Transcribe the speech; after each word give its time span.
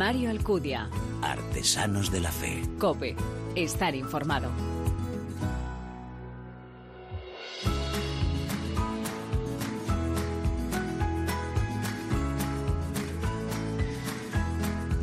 Mario 0.00 0.30
Alcudia. 0.30 0.88
Artesanos 1.20 2.10
de 2.10 2.20
la 2.20 2.32
Fe. 2.32 2.62
Cope. 2.78 3.14
Estar 3.54 3.94
informado. 3.94 4.50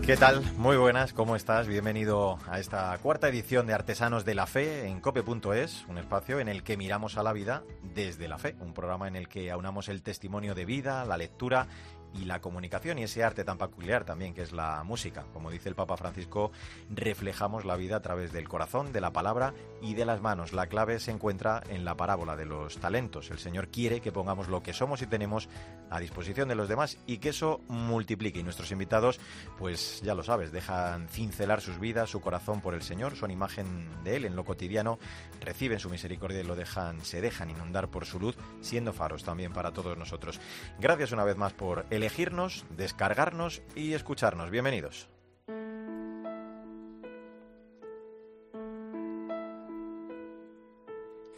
¿Qué 0.08 0.16
tal? 0.16 0.42
Muy 0.56 0.78
buenas, 0.78 1.12
¿cómo 1.12 1.36
estás? 1.36 1.68
Bienvenido 1.68 2.40
a 2.50 2.60
esta 2.60 2.98
cuarta 3.00 3.28
edición 3.28 3.68
de 3.68 3.74
Artesanos 3.74 4.24
de 4.24 4.36
la 4.36 4.48
Fe 4.48 4.88
en 4.88 5.02
cope.es, 5.02 5.86
un 5.90 5.98
espacio 5.98 6.40
en 6.40 6.48
el 6.48 6.64
que 6.64 6.78
miramos 6.78 7.18
a 7.18 7.24
la 7.24 7.34
vida 7.34 7.64
desde 7.94 8.30
la 8.30 8.38
fe, 8.38 8.56
un 8.62 8.74
programa 8.74 9.10
en 9.10 9.18
el 9.18 9.28
que 9.28 9.52
aunamos 9.52 9.90
el 9.90 10.02
testimonio 10.02 10.56
de 10.56 10.64
vida, 10.64 11.04
la 11.04 11.18
lectura 11.18 11.68
y 12.14 12.26
la 12.26 12.42
comunicación 12.42 13.00
y 13.00 13.04
ese 13.04 13.24
arte 13.24 13.44
tan 13.44 13.58
peculiar 13.58 14.06
también 14.06 14.34
que 14.34 14.42
es 14.42 14.52
la 14.52 14.84
música. 14.84 15.26
Como 15.34 15.52
dice 15.52 15.70
el 15.70 15.76
Papa 15.76 15.98
Francisco, 15.98 16.52
reflejamos 16.90 17.66
la 17.66 17.76
vida 17.76 17.98
a 17.98 18.02
través 18.02 18.32
del 18.32 18.48
corazón, 18.48 18.92
de 18.92 19.02
la 19.02 19.12
palabra 19.12 19.54
y 19.82 19.94
de 19.94 20.06
las 20.06 20.22
manos. 20.22 20.54
La 20.54 20.68
clave 20.68 21.00
se 21.00 21.12
encuentra 21.12 21.64
en 21.70 21.86
la 21.86 21.96
parábola 21.96 22.36
de 22.36 22.46
los 22.46 22.78
talentos. 22.78 23.32
El 23.32 23.40
Señor 23.40 23.70
quiere 23.70 24.02
que 24.02 24.12
pongamos 24.12 24.48
lo 24.48 24.64
que 24.64 24.74
somos 24.74 25.02
y 25.02 25.08
tenemos 25.08 25.50
a 25.90 26.00
disposición 26.00 26.50
de 26.50 26.56
los 26.56 26.68
demás 26.68 26.98
y 27.06 27.18
que 27.18 27.30
eso 27.30 27.62
multiplique. 27.68 28.40
Y 28.40 28.44
nuestros 28.44 28.72
invitados, 28.72 29.20
pues 29.58 30.02
ya 30.02 30.16
lo 30.16 30.24
sabes, 30.24 30.52
dejan 30.52 31.08
cincelar 31.10 31.62
sus 31.62 31.80
vidas, 31.80 32.10
su 32.10 32.22
corazón 32.22 32.62
por 32.62 32.74
el 32.74 32.82
Señor, 32.82 33.16
son 33.16 33.32
imagen 33.32 33.90
de 34.04 34.16
Él 34.16 34.26
en 34.26 34.36
lo 34.36 34.44
cotidiano, 34.44 35.00
reciben 35.42 35.80
su 35.80 35.90
misericordia 35.90 36.42
y 36.42 36.44
lo 36.44 36.56
dejan, 36.56 37.02
se 37.02 37.22
dejan 37.22 37.50
inundar 37.50 37.90
por 37.90 38.06
su 38.06 38.20
luz, 38.20 38.38
siendo 38.62 38.94
faros 38.94 39.24
también 39.24 39.54
para 39.54 39.72
todos 39.72 39.98
nosotros. 39.98 40.40
Gracias 40.80 41.12
una 41.12 41.24
vez 41.24 41.38
más 41.38 41.54
por 41.54 41.86
elegirnos, 41.98 42.66
descargarnos 42.78 43.62
y 43.76 43.94
escucharnos. 43.94 44.50
Bienvenidos. 44.50 45.10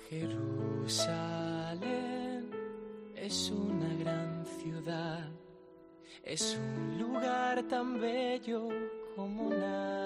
Jerusalén 0.09 0.99
es 3.15 3.51
una 3.51 3.93
gran 3.95 4.45
ciudad, 4.45 5.29
es 6.23 6.57
un 6.57 6.99
lugar 6.99 7.63
tan 7.63 7.99
bello 8.01 8.67
como 9.15 9.49
vio. 9.49 9.98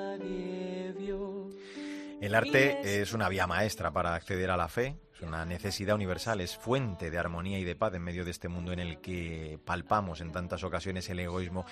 El 2.34 2.38
arte 2.38 3.00
es 3.00 3.14
una 3.14 3.30
vía 3.30 3.46
maestra 3.46 3.92
para 3.92 4.16
acceder 4.16 4.50
a 4.50 4.58
la 4.58 4.68
fe, 4.68 4.96
es 5.14 5.22
una 5.22 5.46
necesidad 5.46 5.94
universal, 5.94 6.42
es 6.42 6.58
fuente 6.58 7.12
de 7.12 7.20
armonía 7.20 7.60
y 7.60 7.64
de 7.64 7.76
paz 7.76 7.94
en 7.94 8.02
medio 8.02 8.26
de 8.26 8.32
este 8.32 8.48
mundo 8.48 8.72
en 8.72 8.80
el 8.80 9.00
que 9.02 9.60
palpamos 9.64 10.20
en 10.20 10.32
tantas 10.32 10.64
ocasiones 10.64 11.08
el 11.12 11.20
egoísmo. 11.20 11.64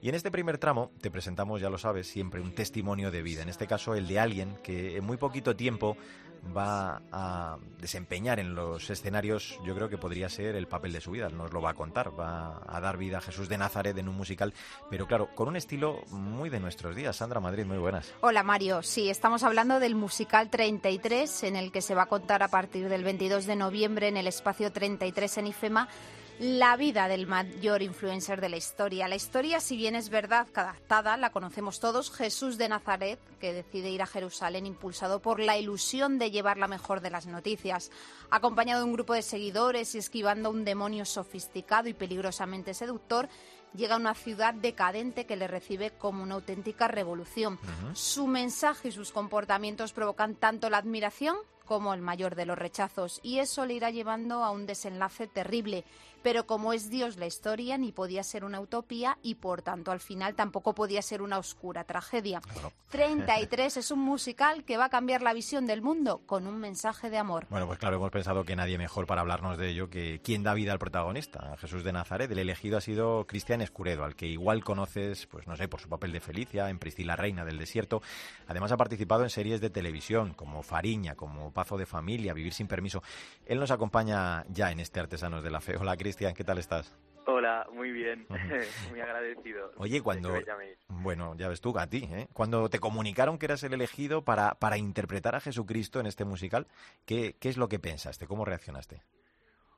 Y 0.00 0.08
en 0.08 0.14
este 0.14 0.30
primer 0.30 0.58
tramo 0.58 0.92
te 1.00 1.10
presentamos, 1.10 1.60
ya 1.60 1.68
lo 1.68 1.78
sabes, 1.78 2.06
siempre 2.06 2.40
un 2.40 2.54
testimonio 2.54 3.10
de 3.10 3.22
vida, 3.22 3.42
en 3.42 3.48
este 3.48 3.66
caso 3.66 3.96
el 3.96 4.06
de 4.06 4.20
alguien 4.20 4.56
que 4.62 4.98
en 4.98 5.02
muy 5.02 5.16
poquito 5.16 5.56
tiempo 5.56 5.96
va 6.56 7.02
a 7.12 7.58
desempeñar 7.78 8.40
en 8.40 8.54
los 8.54 8.88
escenarios, 8.90 9.58
yo 9.64 9.74
creo 9.74 9.88
que 9.88 9.98
podría 9.98 10.28
ser 10.28 10.56
el 10.56 10.66
papel 10.66 10.92
de 10.92 11.00
su 11.00 11.10
vida, 11.10 11.28
nos 11.28 11.52
lo 11.52 11.60
va 11.60 11.70
a 11.70 11.74
contar, 11.74 12.18
va 12.18 12.62
a 12.66 12.80
dar 12.80 12.96
vida 12.96 13.18
a 13.18 13.20
Jesús 13.20 13.48
de 13.48 13.58
Nazaret 13.58 13.96
en 13.98 14.08
un 14.08 14.16
musical, 14.16 14.54
pero 14.90 15.06
claro, 15.06 15.28
con 15.34 15.48
un 15.48 15.56
estilo 15.56 16.02
muy 16.10 16.50
de 16.50 16.60
nuestros 16.60 16.96
días. 16.96 17.16
Sandra 17.16 17.40
Madrid, 17.40 17.64
muy 17.64 17.78
buenas. 17.78 18.12
Hola 18.20 18.42
Mario, 18.42 18.82
sí, 18.82 19.10
estamos 19.10 19.42
hablando 19.42 19.80
del 19.80 19.94
musical 19.94 20.50
33, 20.50 21.44
en 21.44 21.56
el 21.56 21.72
que 21.72 21.82
se 21.82 21.94
va 21.94 22.02
a 22.02 22.06
contar 22.06 22.42
a 22.42 22.48
partir 22.48 22.88
del 22.88 23.04
22 23.04 23.46
de 23.46 23.56
noviembre 23.56 24.08
en 24.08 24.16
el 24.16 24.26
espacio 24.26 24.72
33 24.72 25.38
en 25.38 25.46
IFEMA 25.48 25.88
la 26.40 26.76
vida 26.76 27.06
del 27.06 27.26
mayor 27.26 27.82
influencer 27.82 28.40
de 28.40 28.48
la 28.48 28.56
historia. 28.56 29.06
La 29.06 29.14
historia, 29.14 29.60
si 29.60 29.76
bien 29.76 29.94
es 29.94 30.08
verdad 30.08 30.48
que 30.48 30.60
adaptada, 30.60 31.16
la 31.16 31.30
conocemos 31.30 31.78
todos, 31.78 32.10
Jesús 32.10 32.58
de 32.58 32.68
Nazaret, 32.68 33.20
que 33.38 33.52
decide 33.52 33.90
ir 33.90 34.02
a 34.02 34.06
Jerusalén 34.06 34.66
impulsado 34.66 35.20
por 35.20 35.38
la 35.38 35.56
ilusión 35.56 36.18
de 36.18 36.30
llevar 36.30 36.56
la 36.56 36.68
mejor 36.68 37.00
de 37.00 37.10
las 37.10 37.26
noticias, 37.26 37.90
acompañado 38.30 38.80
de 38.80 38.86
un 38.86 38.94
grupo 38.94 39.14
de 39.14 39.22
seguidores 39.22 39.94
y 39.94 39.98
esquivando 39.98 40.48
a 40.48 40.52
un 40.52 40.64
demonio 40.64 41.04
sofisticado 41.04 41.88
y 41.88 41.94
peligrosamente 41.94 42.74
seductor, 42.74 43.28
llega 43.72 43.94
a 43.94 43.98
una 43.98 44.14
ciudad 44.14 44.54
decadente 44.54 45.26
que 45.26 45.36
le 45.36 45.46
recibe 45.46 45.92
como 45.92 46.22
una 46.22 46.34
auténtica 46.34 46.88
revolución. 46.88 47.58
Su 47.92 48.26
mensaje 48.26 48.88
y 48.88 48.92
sus 48.92 49.12
comportamientos 49.12 49.92
provocan 49.92 50.34
tanto 50.34 50.68
la 50.70 50.78
admiración 50.78 51.36
como 51.64 51.94
el 51.94 52.00
mayor 52.00 52.34
de 52.34 52.46
los 52.46 52.58
rechazos, 52.58 53.20
y 53.22 53.38
eso 53.38 53.64
le 53.66 53.74
irá 53.74 53.90
llevando 53.90 54.44
a 54.44 54.50
un 54.50 54.66
desenlace 54.66 55.26
terrible. 55.26 55.84
Pero 56.24 56.46
como 56.46 56.72
es 56.72 56.88
Dios 56.88 57.18
la 57.18 57.26
historia, 57.26 57.76
ni 57.76 57.92
podía 57.92 58.22
ser 58.22 58.46
una 58.46 58.58
utopía 58.58 59.18
y 59.20 59.34
por 59.34 59.60
tanto 59.60 59.90
al 59.90 60.00
final 60.00 60.34
tampoco 60.34 60.74
podía 60.74 61.02
ser 61.02 61.20
una 61.20 61.36
oscura 61.36 61.84
tragedia. 61.84 62.40
33 62.88 63.76
es 63.76 63.90
un 63.90 63.98
musical 63.98 64.64
que 64.64 64.78
va 64.78 64.86
a 64.86 64.88
cambiar 64.88 65.20
la 65.20 65.34
visión 65.34 65.66
del 65.66 65.82
mundo 65.82 66.22
con 66.24 66.46
un 66.46 66.58
mensaje 66.58 67.10
de 67.10 67.18
amor. 67.18 67.46
Bueno, 67.50 67.66
pues 67.66 67.78
claro, 67.78 67.96
hemos 67.96 68.10
pensado 68.10 68.44
que 68.44 68.56
nadie 68.56 68.78
mejor 68.78 69.06
para 69.06 69.20
hablarnos 69.20 69.58
de 69.58 69.68
ello 69.68 69.90
que 69.90 70.22
quien 70.24 70.42
da 70.42 70.54
vida 70.54 70.72
al 70.72 70.78
protagonista, 70.78 71.58
Jesús 71.58 71.84
de 71.84 71.92
Nazaret. 71.92 72.30
El 72.30 72.38
elegido 72.38 72.78
ha 72.78 72.80
sido 72.80 73.26
Cristian 73.26 73.60
Escuredo, 73.60 74.04
al 74.04 74.16
que 74.16 74.26
igual 74.26 74.64
conoces, 74.64 75.26
pues 75.26 75.46
no 75.46 75.56
sé, 75.56 75.68
por 75.68 75.82
su 75.82 75.90
papel 75.90 76.10
de 76.12 76.20
Felicia 76.20 76.70
en 76.70 76.78
Priscila 76.78 77.16
Reina 77.16 77.44
del 77.44 77.58
Desierto. 77.58 78.00
Además 78.46 78.72
ha 78.72 78.78
participado 78.78 79.24
en 79.24 79.30
series 79.30 79.60
de 79.60 79.68
televisión 79.68 80.32
como 80.32 80.62
Fariña, 80.62 81.16
como 81.16 81.52
Pazo 81.52 81.76
de 81.76 81.84
Familia, 81.84 82.32
Vivir 82.32 82.54
sin 82.54 82.66
Permiso. 82.66 83.02
Él 83.44 83.60
nos 83.60 83.70
acompaña 83.70 84.46
ya 84.48 84.70
en 84.70 84.80
este 84.80 85.00
Artesanos 85.00 85.44
de 85.44 85.50
la 85.50 85.60
Fe. 85.60 85.76
Hola, 85.76 85.98
Cristian, 85.98 86.13
¿qué 86.16 86.44
tal 86.44 86.58
estás? 86.58 86.96
Hola, 87.26 87.66
muy 87.72 87.90
bien, 87.90 88.26
muy 88.90 89.00
agradecido. 89.00 89.72
Oye, 89.76 90.00
cuando... 90.00 90.30
Bueno, 90.88 91.34
ya 91.36 91.48
ves 91.48 91.60
tú, 91.60 91.76
a 91.78 91.86
ti, 91.86 92.08
¿eh? 92.12 92.28
Cuando 92.32 92.68
te 92.68 92.78
comunicaron 92.78 93.38
que 93.38 93.46
eras 93.46 93.62
el 93.64 93.72
elegido 93.72 94.22
para, 94.24 94.54
para 94.54 94.76
interpretar 94.76 95.34
a 95.34 95.40
Jesucristo 95.40 96.00
en 96.00 96.06
este 96.06 96.24
musical, 96.24 96.66
¿qué, 97.06 97.34
¿qué 97.40 97.48
es 97.48 97.56
lo 97.56 97.68
que 97.68 97.78
pensaste? 97.78 98.26
¿Cómo 98.26 98.44
reaccionaste? 98.44 99.02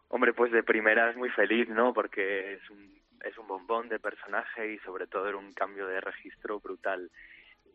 Hombre, 0.08 0.32
pues 0.34 0.52
de 0.52 0.62
primera 0.62 1.10
es 1.10 1.16
muy 1.16 1.30
feliz, 1.30 1.68
¿no? 1.68 1.94
Porque 1.94 2.54
es 2.54 2.70
un, 2.70 3.00
es 3.24 3.36
un 3.38 3.46
bombón 3.46 3.88
de 3.88 3.98
personaje 3.98 4.74
y 4.74 4.78
sobre 4.80 5.06
todo 5.06 5.28
era 5.28 5.38
un 5.38 5.52
cambio 5.52 5.86
de 5.86 6.00
registro 6.00 6.60
brutal 6.60 7.10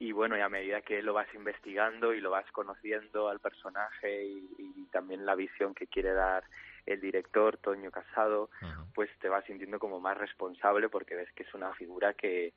y 0.01 0.13
bueno, 0.13 0.35
y 0.35 0.41
a 0.41 0.49
medida 0.49 0.81
que 0.81 1.03
lo 1.03 1.13
vas 1.13 1.31
investigando 1.35 2.11
y 2.11 2.21
lo 2.21 2.31
vas 2.31 2.51
conociendo 2.51 3.29
al 3.29 3.39
personaje 3.39 4.25
y, 4.25 4.87
también 4.91 5.25
la 5.25 5.35
visión 5.35 5.73
que 5.73 5.87
quiere 5.87 6.11
dar 6.11 6.43
el 6.85 6.99
director, 6.99 7.55
Toño 7.57 7.91
Casado, 7.91 8.49
pues 8.93 9.09
te 9.19 9.29
vas 9.29 9.45
sintiendo 9.45 9.79
como 9.79 10.01
más 10.01 10.17
responsable 10.17 10.89
porque 10.89 11.15
ves 11.15 11.31
que 11.33 11.43
es 11.43 11.53
una 11.53 11.73
figura 11.75 12.13
que, 12.13 12.53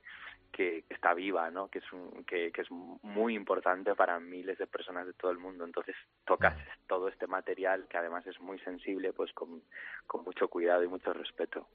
que 0.51 0.85
está 0.89 1.15
viva, 1.15 1.51
¿no? 1.51 1.69
Que 1.69 1.79
es, 1.79 1.93
un, 1.93 2.25
que, 2.25 2.51
que, 2.51 2.63
es 2.63 2.71
muy 2.71 3.37
importante 3.37 3.95
para 3.95 4.19
miles 4.19 4.59
de 4.59 4.67
personas 4.67 5.07
de 5.07 5.13
todo 5.13 5.31
el 5.31 5.39
mundo. 5.39 5.65
Entonces 5.65 5.95
tocas 6.25 6.57
todo 6.89 7.09
este 7.09 7.29
material 7.29 7.87
que 7.89 7.99
además 7.99 8.27
es 8.27 8.41
muy 8.41 8.59
sensible, 8.61 9.13
pues 9.13 9.33
con, 9.33 9.63
con 10.09 10.25
mucho 10.25 10.49
cuidado 10.49 10.83
y 10.83 10.89
mucho 10.89 11.13
respeto. 11.13 11.69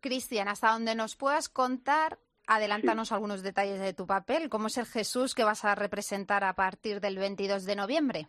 Cristian, 0.00 0.46
hasta 0.46 0.70
donde 0.70 0.94
nos 0.94 1.16
puedas 1.16 1.48
contar 1.48 2.18
Adelántanos 2.46 3.12
algunos 3.12 3.42
detalles 3.42 3.80
de 3.80 3.94
tu 3.94 4.06
papel. 4.06 4.48
¿Cómo 4.48 4.66
es 4.66 4.76
el 4.76 4.86
Jesús 4.86 5.34
que 5.34 5.44
vas 5.44 5.64
a 5.64 5.74
representar 5.74 6.44
a 6.44 6.54
partir 6.54 7.00
del 7.00 7.18
22 7.18 7.64
de 7.64 7.76
noviembre? 7.76 8.26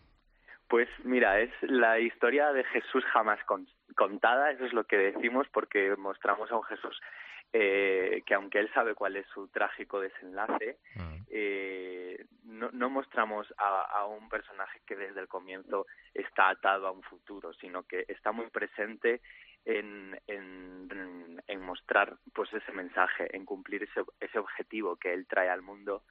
Pues 0.67 0.87
mira, 1.03 1.39
es 1.41 1.51
la 1.61 1.99
historia 1.99 2.51
de 2.51 2.63
Jesús 2.63 3.03
jamás 3.13 3.39
contada, 3.95 4.51
eso 4.51 4.65
es 4.65 4.73
lo 4.73 4.83
que 4.85 4.97
decimos 4.97 5.47
porque 5.53 5.95
mostramos 5.95 6.51
a 6.51 6.55
un 6.55 6.63
Jesús 6.63 6.99
eh, 7.53 8.21
que 8.25 8.33
aunque 8.33 8.59
él 8.59 8.69
sabe 8.73 8.95
cuál 8.95 9.15
es 9.15 9.25
su 9.27 9.47
trágico 9.47 9.99
desenlace, 9.99 10.77
mm. 10.95 11.15
eh, 11.29 12.25
no, 12.43 12.69
no, 12.71 12.89
mostramos 12.89 13.53
a, 13.57 13.81
a, 13.83 14.05
un 14.05 14.27
personaje 14.29 14.81
que 14.85 14.95
desde 14.95 15.21
el 15.21 15.27
comienzo 15.27 15.85
está 16.13 16.49
atado 16.49 16.87
a 16.87 16.91
un 16.91 17.03
futuro, 17.03 17.53
sino 17.53 17.83
que 17.83 18.05
está 18.07 18.31
muy 18.31 18.49
presente 18.49 19.21
en, 19.65 20.19
en, 20.27 21.41
en 21.47 21.61
mostrar 21.61 22.17
pues 22.33 22.53
ese 22.53 22.71
mensaje, 22.71 23.35
en 23.35 23.45
cumplir 23.45 23.83
ese, 23.83 24.01
ese 24.19 24.39
objetivo 24.39 24.95
que 24.95 25.13
él 25.13 25.25
trae 25.27 25.49
al 25.49 25.61
mundo 25.61 26.03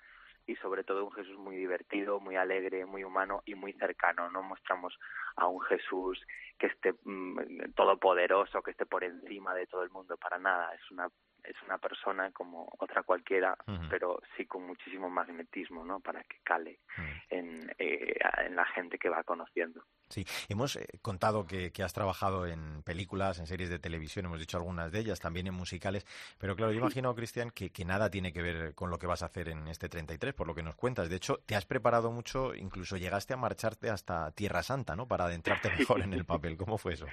y 0.46 0.56
sobre 0.56 0.84
todo 0.84 1.04
un 1.04 1.12
Jesús 1.12 1.38
muy 1.38 1.56
divertido, 1.56 2.20
muy 2.20 2.36
alegre, 2.36 2.84
muy 2.86 3.04
humano 3.04 3.42
y 3.46 3.54
muy 3.54 3.72
cercano. 3.74 4.30
No 4.30 4.42
mostramos 4.42 4.98
a 5.36 5.46
un 5.46 5.60
Jesús 5.62 6.20
que 6.58 6.66
esté 6.66 6.94
mmm, 7.04 7.72
todopoderoso, 7.74 8.62
que 8.62 8.72
esté 8.72 8.86
por 8.86 9.04
encima 9.04 9.54
de 9.54 9.66
todo 9.66 9.82
el 9.82 9.90
mundo, 9.90 10.16
para 10.16 10.38
nada. 10.38 10.74
Es 10.74 10.90
una 10.90 11.08
es 11.44 11.56
una 11.66 11.78
persona 11.78 12.30
como 12.32 12.68
otra 12.78 13.02
cualquiera, 13.02 13.56
uh 13.66 13.72
-huh. 13.72 13.88
pero 13.88 14.20
sí 14.36 14.46
con 14.46 14.66
muchísimo 14.66 15.10
magnetismo, 15.10 15.84
¿no? 15.84 16.00
Para 16.00 16.22
que 16.24 16.38
cale 16.42 16.80
uh 16.98 17.00
-huh. 17.00 17.22
en, 17.30 17.74
eh, 17.78 18.14
en 18.44 18.56
la 18.56 18.64
gente 18.66 18.98
que 18.98 19.08
va 19.08 19.22
conociendo. 19.24 19.84
Sí, 20.08 20.24
hemos 20.48 20.76
eh, 20.76 20.86
contado 21.02 21.46
que, 21.46 21.72
que, 21.72 21.82
has 21.82 21.92
trabajado 21.92 22.46
en 22.46 22.82
películas, 22.82 23.38
en 23.38 23.46
series 23.46 23.70
de 23.70 23.78
televisión, 23.78 24.26
hemos 24.26 24.38
dicho 24.38 24.56
algunas 24.56 24.92
de 24.92 25.00
ellas, 25.00 25.20
también 25.20 25.46
en 25.46 25.54
musicales, 25.54 26.06
pero 26.38 26.54
claro, 26.54 26.72
yo 26.72 26.80
imagino, 26.80 27.14
Cristian, 27.14 27.50
que, 27.50 27.70
que, 27.70 27.84
nada 27.84 28.10
tiene 28.10 28.32
que 28.32 28.42
ver 28.42 28.74
con 28.74 28.90
lo 28.90 28.98
que 28.98 29.06
vas 29.06 29.22
a 29.22 29.26
hacer 29.26 29.48
en 29.48 29.66
este 29.68 29.88
33, 29.88 30.34
por 30.34 30.46
lo 30.46 30.54
que 30.54 30.62
nos 30.62 30.76
cuentas. 30.76 31.08
De 31.08 31.16
hecho, 31.16 31.38
te 31.46 31.56
has 31.56 31.66
preparado 31.66 32.10
mucho, 32.10 32.54
incluso 32.54 32.96
llegaste 32.96 33.34
a 33.34 33.36
marcharte 33.36 33.90
hasta 33.90 34.30
Tierra 34.32 34.62
Santa, 34.62 34.94
¿no? 34.94 35.08
Para 35.08 35.24
adentrarte 35.24 35.70
mejor 35.70 36.02
en 36.02 36.12
el 36.12 36.24
papel. 36.24 36.56
¿Cómo 36.56 36.78
fue 36.78 36.94
eso? 36.94 37.06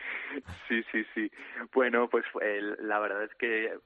Sí, 0.68 0.84
sí, 0.92 1.06
sí. 1.14 1.32
Bueno, 1.74 2.10
pues 2.10 2.26
eh, 2.42 2.62
la 2.80 3.00
verdad 3.00 3.24
es 3.24 3.34
que 3.36 3.80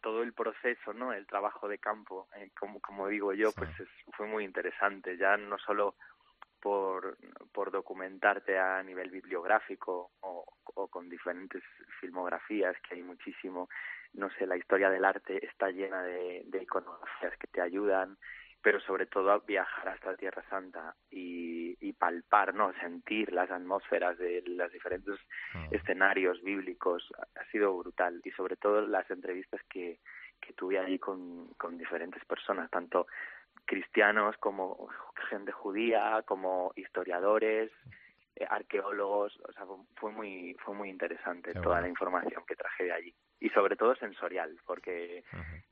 todo 0.00 0.22
el 0.22 0.32
proceso, 0.32 0.92
¿no? 0.92 1.12
El 1.12 1.26
trabajo 1.26 1.68
de 1.68 1.78
campo, 1.78 2.28
eh, 2.36 2.50
como, 2.58 2.80
como 2.80 3.08
digo 3.08 3.32
yo, 3.32 3.52
pues 3.52 3.70
fue 4.16 4.26
muy 4.26 4.44
interesante. 4.44 5.16
Ya 5.16 5.36
no 5.36 5.58
solo 5.58 5.96
por, 6.60 7.16
por 7.52 7.70
documentarte 7.70 8.58
a 8.58 8.82
nivel 8.82 9.10
bibliográfico 9.10 10.12
o, 10.20 10.44
o 10.74 10.88
con 10.88 11.08
diferentes 11.08 11.62
filmografías, 12.00 12.76
que 12.82 12.96
hay 12.96 13.02
muchísimo, 13.02 13.68
no 14.12 14.30
sé, 14.30 14.46
la 14.46 14.56
historia 14.56 14.90
del 14.90 15.04
arte 15.04 15.44
está 15.44 15.70
llena 15.70 16.02
de, 16.02 16.42
de 16.46 16.62
iconografías 16.62 17.36
que 17.38 17.46
te 17.46 17.60
ayudan, 17.60 18.18
pero 18.62 18.80
sobre 18.80 19.06
todo 19.06 19.40
viajar 19.40 19.88
hasta 19.88 20.16
Tierra 20.16 20.44
Santa 20.50 20.94
y, 21.10 21.76
y 21.80 21.92
palpar, 21.92 22.54
¿no? 22.54 22.72
sentir 22.74 23.32
las 23.32 23.50
atmósferas 23.50 24.18
de 24.18 24.42
los 24.46 24.70
diferentes 24.72 25.18
ah. 25.54 25.66
escenarios 25.70 26.42
bíblicos. 26.42 27.10
Ha 27.36 27.44
sido 27.50 27.76
brutal. 27.76 28.20
Y 28.24 28.30
sobre 28.32 28.56
todo 28.56 28.82
las 28.82 29.10
entrevistas 29.10 29.60
que, 29.68 30.00
que 30.40 30.52
tuve 30.52 30.78
allí 30.78 30.98
con, 30.98 31.48
con 31.56 31.78
diferentes 31.78 32.24
personas, 32.24 32.70
tanto 32.70 33.06
cristianos 33.64 34.36
como 34.38 34.88
gente 35.28 35.52
judía, 35.52 36.22
como 36.26 36.72
historiadores, 36.76 37.70
eh, 38.36 38.46
arqueólogos, 38.48 39.38
o 39.48 39.52
sea, 39.52 39.64
fue 39.96 40.10
muy 40.10 40.56
fue 40.64 40.74
muy 40.74 40.88
interesante 40.88 41.52
toda 41.54 41.80
la 41.80 41.88
información 41.88 42.42
que 42.46 42.56
traje 42.56 42.84
de 42.84 42.92
allí 42.92 43.14
y 43.40 43.48
sobre 43.50 43.76
todo 43.76 43.94
sensorial, 43.96 44.56
porque 44.66 45.24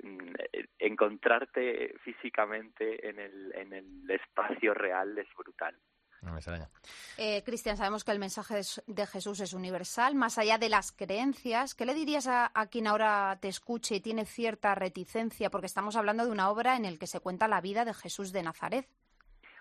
mm, 0.02 0.34
eh, 0.52 0.66
encontrarte 0.78 1.94
físicamente 2.02 3.08
en 3.08 3.18
el 3.18 3.54
en 3.54 3.72
el 3.72 4.10
espacio 4.10 4.74
real 4.74 5.16
es 5.18 5.28
brutal. 5.36 5.76
No 6.22 6.32
me 6.32 6.38
extraña. 6.38 6.68
Eh, 7.16 7.44
Cristian, 7.44 7.76
sabemos 7.76 8.02
que 8.02 8.10
el 8.10 8.18
mensaje 8.18 8.60
de 8.86 9.06
Jesús 9.06 9.38
es 9.40 9.52
universal, 9.52 10.16
más 10.16 10.36
allá 10.38 10.58
de 10.58 10.68
las 10.68 10.90
creencias. 10.90 11.76
¿Qué 11.76 11.86
le 11.86 11.94
dirías 11.94 12.26
a, 12.26 12.50
a, 12.52 12.66
quien 12.66 12.88
ahora 12.88 13.38
te 13.40 13.46
escuche 13.46 13.96
y 13.96 14.00
tiene 14.00 14.24
cierta 14.24 14.74
reticencia? 14.74 15.48
Porque 15.48 15.66
estamos 15.66 15.94
hablando 15.94 16.24
de 16.24 16.32
una 16.32 16.50
obra 16.50 16.76
en 16.76 16.82
la 16.82 16.98
que 16.98 17.06
se 17.06 17.20
cuenta 17.20 17.46
la 17.46 17.60
vida 17.60 17.84
de 17.84 17.94
Jesús 17.94 18.32
de 18.32 18.42
Nazaret. 18.42 18.88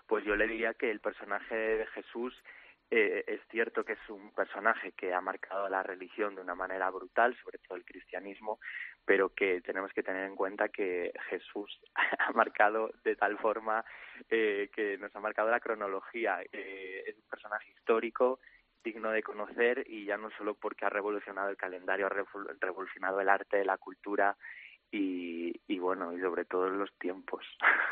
Pues 0.08 0.24
yo 0.24 0.34
le 0.34 0.48
diría 0.48 0.74
que 0.74 0.90
el 0.90 1.00
personaje 1.00 1.54
de 1.54 1.86
Jesús 1.86 2.34
eh, 2.90 3.24
es 3.26 3.40
cierto 3.50 3.84
que 3.84 3.92
es 3.92 4.08
un 4.08 4.32
personaje 4.32 4.92
que 4.92 5.12
ha 5.12 5.20
marcado 5.20 5.68
la 5.68 5.82
religión 5.82 6.34
de 6.34 6.40
una 6.40 6.54
manera 6.54 6.90
brutal, 6.90 7.36
sobre 7.42 7.58
todo 7.58 7.76
el 7.76 7.84
cristianismo, 7.84 8.60
pero 9.04 9.34
que 9.34 9.60
tenemos 9.60 9.92
que 9.92 10.02
tener 10.02 10.24
en 10.24 10.36
cuenta 10.36 10.70
que 10.70 11.12
Jesús 11.28 11.80
ha 12.18 12.32
marcado 12.32 12.90
de 13.04 13.14
tal 13.16 13.38
forma 13.38 13.84
eh, 14.30 14.70
que 14.74 14.96
nos 14.96 15.14
ha 15.14 15.20
marcado 15.20 15.50
la 15.50 15.60
cronología. 15.60 16.40
Eh, 16.50 17.04
es 17.06 17.16
un 17.16 17.28
personaje 17.28 17.70
histórico, 17.72 18.40
digno 18.82 19.10
de 19.10 19.22
conocer 19.22 19.84
y 19.86 20.06
ya 20.06 20.16
no 20.16 20.30
solo 20.30 20.54
porque 20.54 20.86
ha 20.86 20.90
revolucionado 20.90 21.50
el 21.50 21.56
calendario, 21.58 22.06
ha 22.06 22.56
revolucionado 22.60 23.20
el 23.20 23.28
arte, 23.28 23.64
la 23.64 23.76
cultura 23.76 24.34
y, 24.90 25.52
y 25.66 25.78
bueno, 25.78 26.16
y 26.16 26.20
sobre 26.20 26.44
todo 26.44 26.68
los 26.68 26.90
tiempos 26.98 27.44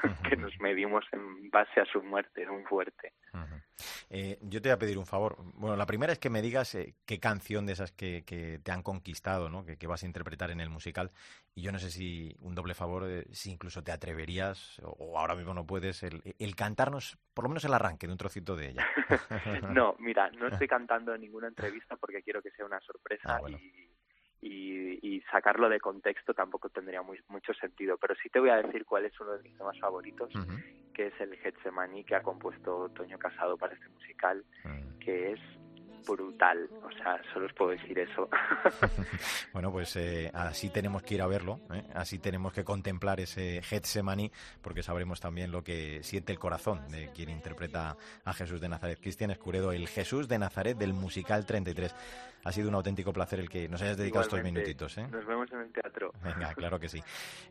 que 0.28 0.36
nos 0.36 0.58
medimos 0.60 1.04
en 1.12 1.50
base 1.50 1.80
a 1.80 1.84
su 1.84 2.02
muerte, 2.02 2.42
es 2.42 2.48
muy 2.48 2.64
fuerte. 2.64 3.12
Eh, 4.08 4.38
yo 4.40 4.62
te 4.62 4.68
voy 4.68 4.74
a 4.74 4.78
pedir 4.78 4.98
un 4.98 5.06
favor. 5.06 5.36
Bueno, 5.54 5.76
la 5.76 5.86
primera 5.86 6.12
es 6.12 6.18
que 6.18 6.30
me 6.30 6.40
digas 6.40 6.74
eh, 6.74 6.94
qué 7.04 7.18
canción 7.18 7.66
de 7.66 7.72
esas 7.72 7.92
que, 7.92 8.24
que, 8.24 8.60
te 8.62 8.72
han 8.72 8.82
conquistado, 8.82 9.50
¿no? 9.50 9.64
Que, 9.64 9.76
que, 9.76 9.86
vas 9.86 10.02
a 10.02 10.06
interpretar 10.06 10.50
en 10.50 10.60
el 10.60 10.70
musical. 10.70 11.10
Y 11.54 11.62
yo 11.62 11.72
no 11.72 11.78
sé 11.78 11.90
si 11.90 12.34
un 12.40 12.54
doble 12.54 12.74
favor, 12.74 13.04
eh, 13.08 13.26
si 13.32 13.50
incluso 13.50 13.82
te 13.82 13.92
atreverías, 13.92 14.80
o, 14.82 15.18
ahora 15.18 15.34
mismo 15.34 15.52
no 15.54 15.66
puedes, 15.66 16.02
el, 16.02 16.22
el, 16.38 16.54
cantarnos 16.54 17.18
por 17.34 17.44
lo 17.44 17.48
menos 17.50 17.64
el 17.64 17.74
arranque 17.74 18.06
de 18.06 18.12
un 18.12 18.18
trocito 18.18 18.56
de 18.56 18.70
ella. 18.70 18.86
no, 19.70 19.96
mira, 19.98 20.30
no 20.30 20.48
estoy 20.48 20.68
cantando 20.68 21.14
en 21.14 21.20
ninguna 21.20 21.48
entrevista 21.48 21.96
porque 21.96 22.22
quiero 22.22 22.40
que 22.40 22.50
sea 22.52 22.64
una 22.64 22.80
sorpresa 22.80 23.40
ah, 23.44 23.50
y 23.50 23.85
y, 24.40 25.16
y, 25.16 25.20
sacarlo 25.32 25.68
de 25.68 25.80
contexto 25.80 26.34
tampoco 26.34 26.68
tendría 26.68 27.02
muy, 27.02 27.18
mucho 27.28 27.52
sentido. 27.54 27.96
Pero 27.98 28.14
sí 28.22 28.28
te 28.28 28.38
voy 28.38 28.50
a 28.50 28.62
decir 28.62 28.84
cuál 28.84 29.06
es 29.06 29.18
uno 29.20 29.32
de 29.32 29.42
mis 29.42 29.56
temas 29.56 29.78
favoritos, 29.78 30.32
que 30.92 31.08
es 31.08 31.20
el 31.20 31.36
Getsemani 31.36 32.04
que 32.04 32.14
ha 32.14 32.22
compuesto 32.22 32.88
Toño 32.90 33.18
Casado 33.18 33.56
para 33.56 33.74
este 33.74 33.88
musical, 33.88 34.44
mm. 34.64 34.98
que 34.98 35.32
es 35.32 35.40
brutal. 36.06 36.70
O 36.82 36.90
sea, 36.92 37.20
solo 37.32 37.46
os 37.46 37.52
puedo 37.52 37.72
decir 37.72 37.98
eso. 37.98 38.28
bueno, 39.52 39.70
pues 39.70 39.96
eh, 39.96 40.30
así 40.32 40.70
tenemos 40.70 41.02
que 41.02 41.14
ir 41.14 41.22
a 41.22 41.26
verlo, 41.26 41.60
¿eh? 41.72 41.82
así 41.94 42.18
tenemos 42.18 42.52
que 42.52 42.64
contemplar 42.64 43.20
ese 43.20 43.60
Getsemani, 43.62 44.30
porque 44.62 44.82
sabremos 44.82 45.20
también 45.20 45.50
lo 45.50 45.62
que 45.62 46.02
siente 46.02 46.32
el 46.32 46.38
corazón 46.38 46.88
de 46.88 47.10
quien 47.12 47.28
interpreta 47.28 47.96
a 48.24 48.32
Jesús 48.32 48.60
de 48.60 48.68
Nazaret. 48.68 48.98
Cristian 49.00 49.30
Escuredo, 49.30 49.72
el 49.72 49.88
Jesús 49.88 50.28
de 50.28 50.38
Nazaret 50.38 50.78
del 50.78 50.94
musical 50.94 51.44
33. 51.44 51.94
Ha 52.46 52.52
sido 52.52 52.68
un 52.68 52.76
auténtico 52.76 53.12
placer 53.12 53.40
el 53.40 53.50
que 53.50 53.68
nos 53.68 53.82
hayas 53.82 53.96
dedicado 53.96 54.22
estos 54.22 54.40
minutitos. 54.40 54.96
¿eh? 54.98 55.08
Nos 55.10 55.26
vemos 55.26 55.50
en 55.50 55.62
el 55.62 55.72
teatro. 55.72 56.12
Venga, 56.22 56.54
claro 56.54 56.78
que 56.78 56.88
sí. 56.88 57.02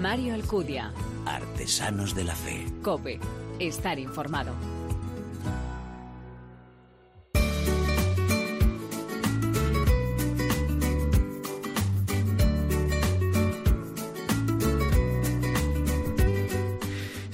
Mario 0.00 0.34
Alcudia. 0.34 0.92
Artesanos 1.26 2.14
de 2.14 2.24
la 2.24 2.34
Fe. 2.34 2.66
Cope. 2.82 3.18
Estar 3.58 3.98
informado. 3.98 4.77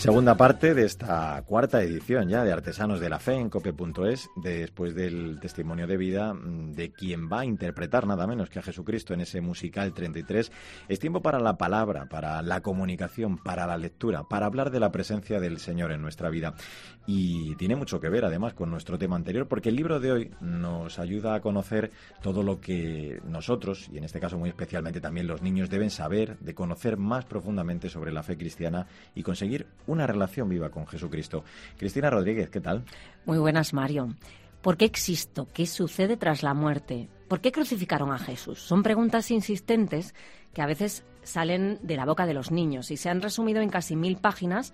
Segunda 0.05 0.37
parte 0.37 0.75
de 0.75 0.85
esta 0.85 1.43
cuarta 1.47 1.83
edición 1.83 2.29
ya 2.29 2.45
de 2.45 2.53
Artesanos 2.53 3.01
de 3.01 3.09
la 3.09 3.19
Fe 3.19 3.37
en 3.37 3.49
cope.es, 3.49 4.29
después 4.37 4.95
del 4.95 5.39
testimonio 5.41 5.87
de 5.87 5.97
vida 5.97 6.35
mm, 6.35 6.73
de 6.73 6.93
quien 6.93 7.31
va 7.33 7.41
a 7.41 7.45
interpretar 7.47 8.07
nada 8.07 8.27
menos 8.27 8.51
que 8.51 8.59
a 8.59 8.63
Jesucristo 8.63 9.15
en 9.15 9.23
ese 9.23 9.41
musical 9.41 9.95
33. 9.95 10.53
Es 10.91 10.99
tiempo 10.99 11.23
para 11.23 11.41
la 11.41 11.57
palabra, 11.57 12.05
para 12.11 12.43
la 12.43 12.61
comunicación, 12.61 13.39
para 13.39 13.67
la 13.67 13.79
lectura, 13.79 14.25
para 14.25 14.45
hablar 14.45 14.71
de 14.71 14.79
la 14.79 14.93
presencia 14.93 15.41
del 15.41 15.59
Señor 15.59 15.91
en 15.91 16.03
nuestra 16.03 16.29
vida. 16.29 16.53
Y 17.07 17.55
tiene 17.57 17.75
mucho 17.75 17.99
que 17.99 18.11
ver 18.11 18.27
además 18.27 18.53
con 18.53 18.71
nuestro 18.71 18.99
tema 18.99 19.17
anterior, 19.17 19.49
porque 19.49 19.71
el 19.71 19.77
libro 19.77 20.01
de 20.01 20.13
hoy 20.13 20.31
nos 20.43 20.99
ayuda 20.99 21.35
a 21.35 21.41
conocer 21.41 21.93
todo 22.21 22.43
lo 22.43 22.61
que 22.61 23.23
nosotros, 23.25 23.89
y 23.91 23.97
en 23.97 24.05
este 24.05 24.21
caso 24.21 24.37
muy 24.37 24.51
especialmente 24.51 25.01
también 25.01 25.27
los 25.27 25.41
niños, 25.41 25.71
deben 25.71 25.89
saber, 25.89 26.39
de 26.41 26.55
conocer 26.55 26.99
más 26.99 27.25
profundamente 27.25 27.89
sobre 27.89 28.13
la 28.13 28.23
fe 28.23 28.37
cristiana 28.37 28.87
y 29.15 29.23
conseguir 29.23 29.67
una 29.95 30.07
relación 30.07 30.49
viva 30.49 30.71
con 30.71 30.87
Jesucristo. 30.87 31.45
Cristina 31.79 32.11
Rodríguez, 32.11 32.51
¿qué 32.51 32.61
tal? 32.61 32.85
Muy 33.25 33.39
buenas, 33.39 33.73
Mario. 33.73 34.15
¿Por 34.61 34.77
qué 34.77 34.85
existo? 34.85 35.49
¿Qué 35.53 35.67
sucede 35.67 36.17
tras 36.17 36.43
la 36.43 36.55
muerte? 36.55 37.09
¿Por 37.29 37.41
qué 37.41 37.53
crucificaron 37.53 38.13
a 38.13 38.19
Jesús? 38.19 38.61
Son 38.61 38.83
preguntas 38.83 39.31
insistentes 39.31 40.15
que 40.53 40.63
a 40.63 40.67
veces 40.67 41.05
salen 41.23 41.79
de 41.83 41.97
la 41.97 42.07
boca 42.07 42.27
de 42.27 42.35
los 42.35 42.51
niños 42.51 42.91
y 42.91 42.97
se 42.97 43.11
han 43.11 43.21
resumido 43.21 43.61
en 43.61 43.71
casi 43.71 43.97
mil 43.97 44.17
páginas 44.17 44.73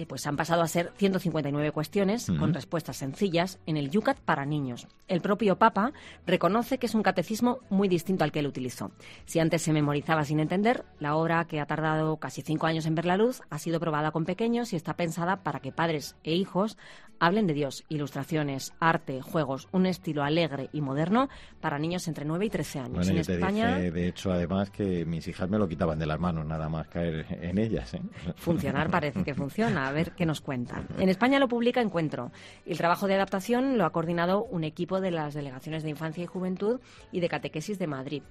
eh, 0.00 0.06
pues 0.06 0.26
han 0.26 0.36
pasado 0.36 0.62
a 0.62 0.68
ser 0.68 0.92
159 0.96 1.72
cuestiones 1.72 2.32
con 2.38 2.54
respuestas 2.54 2.96
sencillas 2.96 3.58
en 3.66 3.76
el 3.76 3.90
Yucat 3.90 4.18
para 4.18 4.46
niños. 4.46 4.88
El 5.08 5.20
propio 5.20 5.58
Papa 5.58 5.92
reconoce 6.26 6.78
que 6.78 6.86
es 6.86 6.94
un 6.94 7.02
catecismo 7.02 7.58
muy 7.68 7.86
distinto 7.86 8.24
al 8.24 8.32
que 8.32 8.38
él 8.38 8.46
utilizó. 8.46 8.92
Si 9.26 9.40
antes 9.40 9.60
se 9.60 9.74
memorizaba 9.74 10.24
sin 10.24 10.40
entender, 10.40 10.86
la 11.00 11.16
obra, 11.16 11.44
que 11.44 11.60
ha 11.60 11.66
tardado 11.66 12.16
casi 12.16 12.40
cinco 12.40 12.66
años 12.66 12.86
en 12.86 12.94
ver 12.94 13.04
la 13.04 13.18
luz, 13.18 13.42
ha 13.50 13.58
sido 13.58 13.78
probada 13.78 14.10
con 14.10 14.24
pequeños 14.24 14.72
y 14.72 14.76
está 14.76 14.94
pensada 14.96 15.42
para 15.42 15.60
que 15.60 15.70
padres 15.70 16.16
e 16.24 16.32
hijos 16.32 16.78
hablen 17.20 17.46
de 17.46 17.54
Dios, 17.54 17.84
ilustraciones, 17.88 18.72
arte, 18.80 19.20
juegos, 19.20 19.68
un 19.72 19.86
estilo 19.86 20.24
alegre 20.24 20.70
y 20.72 20.80
moderno 20.80 21.28
para 21.60 21.78
niños 21.78 22.08
entre 22.08 22.24
9 22.24 22.46
y 22.46 22.50
13 22.50 22.78
años. 22.80 23.08
en 23.08 23.18
España, 23.18 23.78
de 23.78 24.08
hecho, 24.08 24.32
además 24.32 24.70
que 24.70 25.04
mis 25.04 25.28
hijas 25.28 25.48
me 25.48 25.58
lo 25.58 25.68
quitaban 25.68 25.98
de 25.98 26.06
las 26.06 26.18
manos 26.18 26.46
nada 26.46 26.68
más 26.68 26.88
caer 26.88 27.26
en 27.30 27.58
ellas. 27.58 27.94
¿eh? 27.94 28.00
Funcionar 28.36 28.90
parece 28.90 29.22
que 29.22 29.34
funciona 29.34 29.86
a 29.86 29.92
ver 29.92 30.12
qué 30.12 30.24
nos 30.26 30.40
cuentan. 30.40 30.88
En 30.98 31.08
España 31.08 31.38
lo 31.38 31.48
publica 31.48 31.80
Encuentro. 31.80 32.32
El 32.64 32.78
trabajo 32.78 33.06
de 33.06 33.14
adaptación 33.14 33.76
lo 33.76 33.84
ha 33.84 33.90
coordinado 33.90 34.44
un 34.44 34.64
equipo 34.64 35.00
de 35.00 35.10
las 35.10 35.34
delegaciones 35.34 35.82
de 35.82 35.90
Infancia 35.90 36.24
y 36.24 36.26
Juventud 36.26 36.80
y 37.12 37.20
de 37.20 37.28
Catequesis 37.28 37.78
de 37.78 37.86
Madrid. 37.86 38.22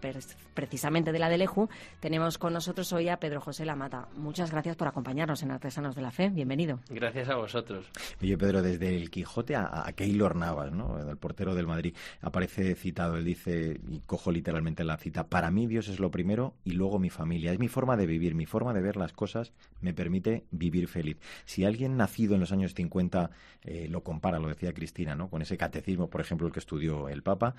Precisamente 0.54 1.12
de 1.12 1.20
la 1.20 1.30
de 1.30 1.38
Leju 1.38 1.70
tenemos 2.00 2.38
con 2.38 2.54
nosotros 2.54 2.92
hoy 2.94 3.10
a 3.10 3.18
Pedro 3.18 3.40
José 3.42 3.66
Lamata. 3.66 4.08
Muchas 4.16 4.52
gracias 4.52 4.76
por 4.76 4.88
acompañarnos 4.88 5.44
en 5.44 5.52
Artesanos 5.52 5.96
de 5.96 6.02
la 6.02 6.12
Fe. 6.12 6.30
Bienvenido. 6.30 6.80
Gracias 6.90 7.30
a 7.30 7.36
vosotros. 7.36 7.86
Oye, 8.22 8.38
Pedro, 8.38 8.62
desde 8.62 8.79
el 8.84 9.10
Quijote 9.10 9.56
a, 9.56 9.92
Keylor 9.96 10.36
Navas, 10.36 10.72
¿no? 10.72 11.00
el 11.00 11.18
portero 11.18 11.56
del 11.56 11.68
Madrid, 11.68 11.96
aparece 12.22 12.76
citado. 12.76 13.18
Él 13.18 13.26
dice, 13.26 13.80
y 13.88 14.00
cojo 14.02 14.32
literalmente 14.32 14.84
la 14.84 14.98
cita, 14.98 15.28
para 15.28 15.52
mí 15.52 15.68
Dios 15.68 15.88
es 15.88 16.00
lo 16.00 16.12
primero 16.12 16.56
y 16.64 16.72
luego 16.72 17.00
mi 17.00 17.10
familia. 17.10 17.52
Es 17.52 17.60
mi 17.60 17.68
forma 17.68 17.98
de 17.98 18.06
vivir, 18.06 18.36
mi 18.36 18.46
forma 18.46 18.74
de 18.74 18.82
ver 18.82 18.98
las 18.98 19.14
cosas 19.14 19.54
me 19.82 19.94
permite 19.94 20.46
vivir 20.52 20.88
feliz. 20.88 21.18
Si 21.46 21.66
alguien 21.66 21.98
nacido 21.98 22.36
en 22.36 22.42
los 22.42 22.52
años 22.52 22.74
50 22.74 23.32
eh, 23.64 23.88
lo 23.90 24.04
compara, 24.04 24.40
lo 24.40 24.48
decía 24.48 24.74
Cristina, 24.74 25.16
¿no? 25.16 25.30
con 25.30 25.42
ese 25.42 25.58
catecismo, 25.58 26.10
por 26.10 26.22
ejemplo, 26.22 26.48
el 26.48 26.54
que 26.54 26.60
estudió 26.60 27.10
el 27.10 27.24
Papa, 27.24 27.56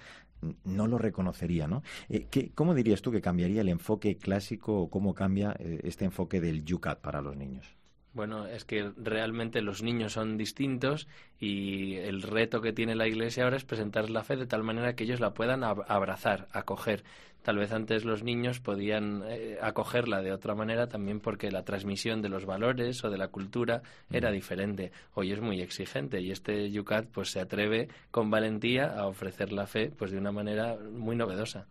no 0.64 0.86
lo 0.86 0.98
reconocería. 0.98 1.66
¿no? 1.66 1.82
Eh, 2.08 2.50
¿Cómo 2.54 2.74
dirías 2.74 3.02
tú 3.02 3.12
que 3.12 3.20
cambiaría 3.20 3.60
el 3.60 3.68
enfoque 3.68 4.16
clásico 4.16 4.82
o 4.82 4.90
cómo 4.90 5.14
cambia 5.14 5.54
eh, 5.58 5.80
este 5.84 6.04
enfoque 6.04 6.40
del 6.40 6.64
Yucat 6.64 7.00
para 7.00 7.20
los 7.20 7.36
niños? 7.36 7.79
Bueno, 8.12 8.46
es 8.46 8.64
que 8.64 8.90
realmente 8.96 9.62
los 9.62 9.82
niños 9.82 10.14
son 10.14 10.36
distintos 10.36 11.06
y 11.38 11.94
el 11.94 12.22
reto 12.22 12.60
que 12.60 12.72
tiene 12.72 12.96
la 12.96 13.06
Iglesia 13.06 13.44
ahora 13.44 13.56
es 13.56 13.64
presentar 13.64 14.10
la 14.10 14.24
fe 14.24 14.36
de 14.36 14.46
tal 14.46 14.64
manera 14.64 14.96
que 14.96 15.04
ellos 15.04 15.20
la 15.20 15.32
puedan 15.32 15.62
abrazar, 15.62 16.48
acoger. 16.52 17.04
Tal 17.42 17.56
vez 17.56 17.72
antes 17.72 18.04
los 18.04 18.22
niños 18.22 18.60
podían 18.60 19.22
eh, 19.26 19.58
acogerla 19.62 20.22
de 20.22 20.32
otra 20.32 20.54
manera 20.54 20.88
también 20.88 21.20
porque 21.20 21.50
la 21.52 21.64
transmisión 21.64 22.20
de 22.20 22.28
los 22.28 22.44
valores 22.44 23.02
o 23.04 23.10
de 23.10 23.16
la 23.16 23.28
cultura 23.28 23.82
era 24.10 24.30
diferente. 24.30 24.90
Hoy 25.14 25.32
es 25.32 25.40
muy 25.40 25.60
exigente 25.62 26.20
y 26.20 26.32
este 26.32 26.70
Yucat 26.70 27.06
pues 27.06 27.30
se 27.30 27.40
atreve 27.40 27.88
con 28.10 28.28
valentía 28.28 28.92
a 28.98 29.06
ofrecer 29.06 29.52
la 29.52 29.66
fe 29.66 29.90
pues 29.96 30.10
de 30.10 30.18
una 30.18 30.32
manera 30.32 30.76
muy 30.92 31.16
novedosa. 31.16 31.66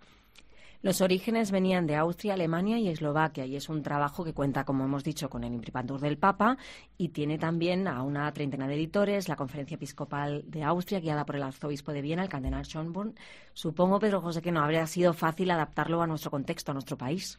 Los 0.81 1.01
orígenes 1.01 1.51
venían 1.51 1.88
de 1.88 1.98
Austria, 1.98 2.36
Alemania 2.36 2.79
y 2.79 2.88
Eslovaquia 2.88 3.45
y 3.45 3.57
es 3.57 3.67
un 3.67 3.83
trabajo 3.83 4.24
que 4.24 4.33
cuenta, 4.33 4.63
como 4.63 4.86
hemos 4.86 5.03
dicho, 5.03 5.29
con 5.29 5.43
el 5.43 5.53
imprimatur 5.53 6.00
del 6.00 6.17
Papa 6.17 6.57
y 6.98 7.09
tiene 7.09 7.38
también 7.38 7.86
a 7.86 8.01
una 8.01 8.31
treintena 8.31 8.65
de 8.65 8.75
editores, 8.75 9.27
la 9.27 9.36
Conferencia 9.36 9.75
Episcopal 9.75 10.45
de 10.48 10.63
Austria, 10.63 11.01
guiada 11.01 11.25
por 11.25 11.36
el 11.36 11.43
arzobispo 11.43 11.91
de 11.91 12.01
Viena, 12.01 12.24
el 12.24 12.29
cardenal 12.29 12.63
Schönborn. 12.63 13.13
Supongo, 13.53 14.00
Pedro 14.00 14.21
José, 14.21 14.41
que 14.41 14.53
no 14.53 14.62
habría 14.62 14.88
sido 14.88 15.12
fácil 15.13 15.51
adaptarlo 15.51 16.01
a 16.01 16.07
nuestro 16.07 16.31
contexto, 16.31 16.71
a 16.71 16.75
nuestro 16.75 16.98
país. 16.98 17.38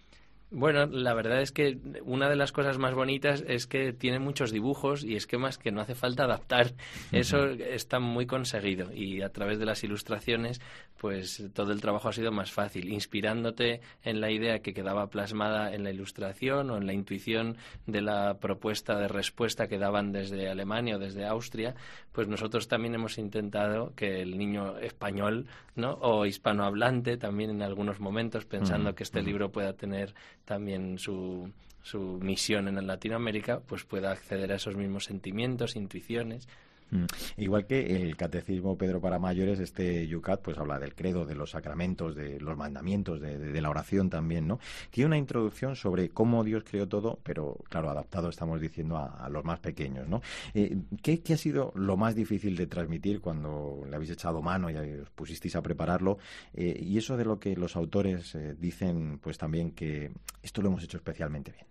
Bueno, 0.52 0.86
la 0.86 1.14
verdad 1.14 1.42
es 1.42 1.52
que 1.52 1.78
una 2.02 2.28
de 2.28 2.34
las 2.34 2.50
cosas 2.50 2.76
más 2.76 2.92
bonitas 2.92 3.44
es 3.46 3.68
que 3.68 3.92
tiene 3.92 4.18
muchos 4.18 4.50
dibujos 4.50 5.04
y 5.04 5.14
esquemas 5.14 5.58
que 5.58 5.70
no 5.70 5.80
hace 5.80 5.94
falta 5.94 6.24
adaptar. 6.24 6.72
Eso 7.12 7.44
está 7.44 8.00
muy 8.00 8.26
conseguido 8.26 8.92
y 8.92 9.22
a 9.22 9.28
través 9.28 9.60
de 9.60 9.64
las 9.64 9.84
ilustraciones, 9.84 10.60
pues 10.98 11.44
todo 11.54 11.70
el 11.70 11.80
trabajo 11.80 12.08
ha 12.08 12.12
sido 12.12 12.32
más 12.32 12.50
fácil, 12.50 12.92
inspirándote 12.92 13.80
en 14.02 14.20
la 14.20 14.32
idea 14.32 14.58
que 14.58 14.74
quedaba 14.74 15.06
plasmada 15.06 15.72
en 15.72 15.84
la 15.84 15.92
ilustración 15.92 16.70
o 16.70 16.78
en 16.78 16.86
la 16.86 16.94
intuición 16.94 17.56
de 17.86 18.00
la 18.00 18.38
propuesta 18.40 18.98
de 18.98 19.06
respuesta 19.06 19.68
que 19.68 19.78
daban 19.78 20.10
desde 20.10 20.48
Alemania 20.48 20.96
o 20.96 20.98
desde 20.98 21.26
Austria, 21.26 21.76
pues 22.10 22.26
nosotros 22.26 22.66
también 22.66 22.96
hemos 22.96 23.18
intentado 23.18 23.94
que 23.94 24.20
el 24.20 24.36
niño 24.36 24.78
español, 24.78 25.46
¿no? 25.76 25.92
o 26.00 26.26
hispanohablante 26.26 27.16
también 27.18 27.50
en 27.50 27.62
algunos 27.62 28.00
momentos 28.00 28.46
pensando 28.46 28.96
que 28.96 29.04
este 29.04 29.22
libro 29.22 29.52
pueda 29.52 29.74
tener 29.74 30.12
también 30.44 30.98
su, 30.98 31.50
su 31.82 32.18
misión 32.22 32.68
en 32.68 32.86
Latinoamérica, 32.86 33.60
pues 33.60 33.84
pueda 33.84 34.10
acceder 34.10 34.52
a 34.52 34.56
esos 34.56 34.76
mismos 34.76 35.04
sentimientos, 35.04 35.76
intuiciones. 35.76 36.48
Mm. 36.90 37.04
Igual 37.36 37.66
que 37.66 38.02
el 38.02 38.16
catecismo 38.16 38.76
Pedro 38.76 39.00
para 39.00 39.18
mayores, 39.18 39.60
este 39.60 40.06
Yucat, 40.06 40.42
pues 40.42 40.58
habla 40.58 40.78
del 40.78 40.94
credo, 40.94 41.24
de 41.24 41.34
los 41.34 41.50
sacramentos, 41.50 42.14
de 42.14 42.40
los 42.40 42.56
mandamientos, 42.56 43.20
de, 43.20 43.60
la 43.60 43.70
oración 43.70 44.08
también, 44.08 44.48
¿no? 44.48 44.58
Tiene 44.90 45.08
una 45.08 45.18
introducción 45.18 45.76
sobre 45.76 46.08
cómo 46.08 46.44
Dios 46.44 46.64
creó 46.64 46.88
todo, 46.88 47.18
pero 47.22 47.58
claro, 47.68 47.90
adaptado 47.90 48.28
estamos 48.28 48.60
diciendo 48.60 48.96
a, 48.96 49.28
los 49.28 49.44
más 49.44 49.60
pequeños, 49.60 50.08
¿no? 50.08 50.22
Eh, 50.54 50.78
¿qué, 51.02 51.22
ha 51.32 51.36
sido 51.36 51.72
lo 51.74 51.96
más 51.96 52.14
difícil 52.14 52.56
de 52.56 52.66
transmitir 52.66 53.20
cuando 53.20 53.82
le 53.88 53.94
habéis 53.94 54.10
echado 54.10 54.42
mano 54.42 54.70
y 54.70 54.76
os 54.76 55.10
pusisteis 55.10 55.54
a 55.56 55.62
prepararlo? 55.62 56.18
Eh, 56.54 56.78
y 56.80 56.98
eso 56.98 57.16
de 57.16 57.24
lo 57.24 57.38
que 57.38 57.54
los 57.54 57.76
autores 57.76 58.34
eh, 58.34 58.56
dicen, 58.58 59.18
pues 59.18 59.38
también 59.38 59.72
que 59.72 60.10
esto 60.42 60.62
lo 60.62 60.68
hemos 60.68 60.82
hecho 60.82 60.96
especialmente 60.96 61.52
bien. 61.52 61.69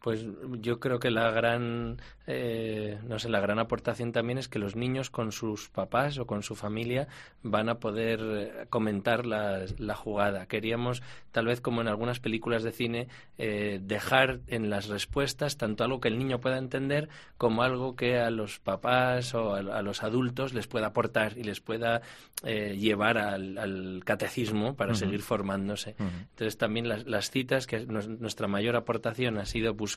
Pues 0.00 0.24
yo 0.60 0.80
creo 0.80 0.98
que 0.98 1.10
la 1.10 1.30
gran, 1.30 2.00
eh, 2.26 2.98
no 3.06 3.18
sé, 3.18 3.28
la 3.28 3.40
gran 3.40 3.58
aportación 3.58 4.12
también 4.12 4.38
es 4.38 4.48
que 4.48 4.58
los 4.58 4.74
niños 4.74 5.10
con 5.10 5.30
sus 5.30 5.68
papás 5.68 6.18
o 6.18 6.26
con 6.26 6.42
su 6.42 6.56
familia 6.56 7.06
van 7.42 7.68
a 7.68 7.80
poder 7.80 8.20
eh, 8.22 8.66
comentar 8.70 9.26
la, 9.26 9.66
la 9.76 9.94
jugada. 9.94 10.46
Queríamos, 10.46 11.02
tal 11.32 11.46
vez 11.46 11.60
como 11.60 11.82
en 11.82 11.88
algunas 11.88 12.18
películas 12.18 12.62
de 12.62 12.72
cine, 12.72 13.08
eh, 13.36 13.78
dejar 13.82 14.40
en 14.46 14.70
las 14.70 14.88
respuestas 14.88 15.58
tanto 15.58 15.84
algo 15.84 16.00
que 16.00 16.08
el 16.08 16.18
niño 16.18 16.40
pueda 16.40 16.56
entender 16.56 17.10
como 17.36 17.62
algo 17.62 17.94
que 17.94 18.18
a 18.18 18.30
los 18.30 18.58
papás 18.58 19.34
o 19.34 19.54
a, 19.54 19.82
los 19.82 20.02
adultos 20.02 20.54
les 20.54 20.66
pueda 20.66 20.86
aportar 20.86 21.36
y 21.36 21.42
les 21.42 21.60
pueda 21.60 22.00
llevar 22.42 23.18
al, 23.18 24.00
catecismo 24.06 24.74
para 24.74 24.94
seguir 24.94 25.20
formándose. 25.20 25.94
Entonces 25.98 26.56
también 26.56 26.88
las, 26.88 27.06
las 27.06 27.30
citas, 27.30 27.66
que 27.66 27.84
nuestra 27.84 28.48
mayor 28.48 28.76
aportación 28.76 29.36
ha 29.36 29.44
sido 29.44 29.74
buscar 29.74 29.89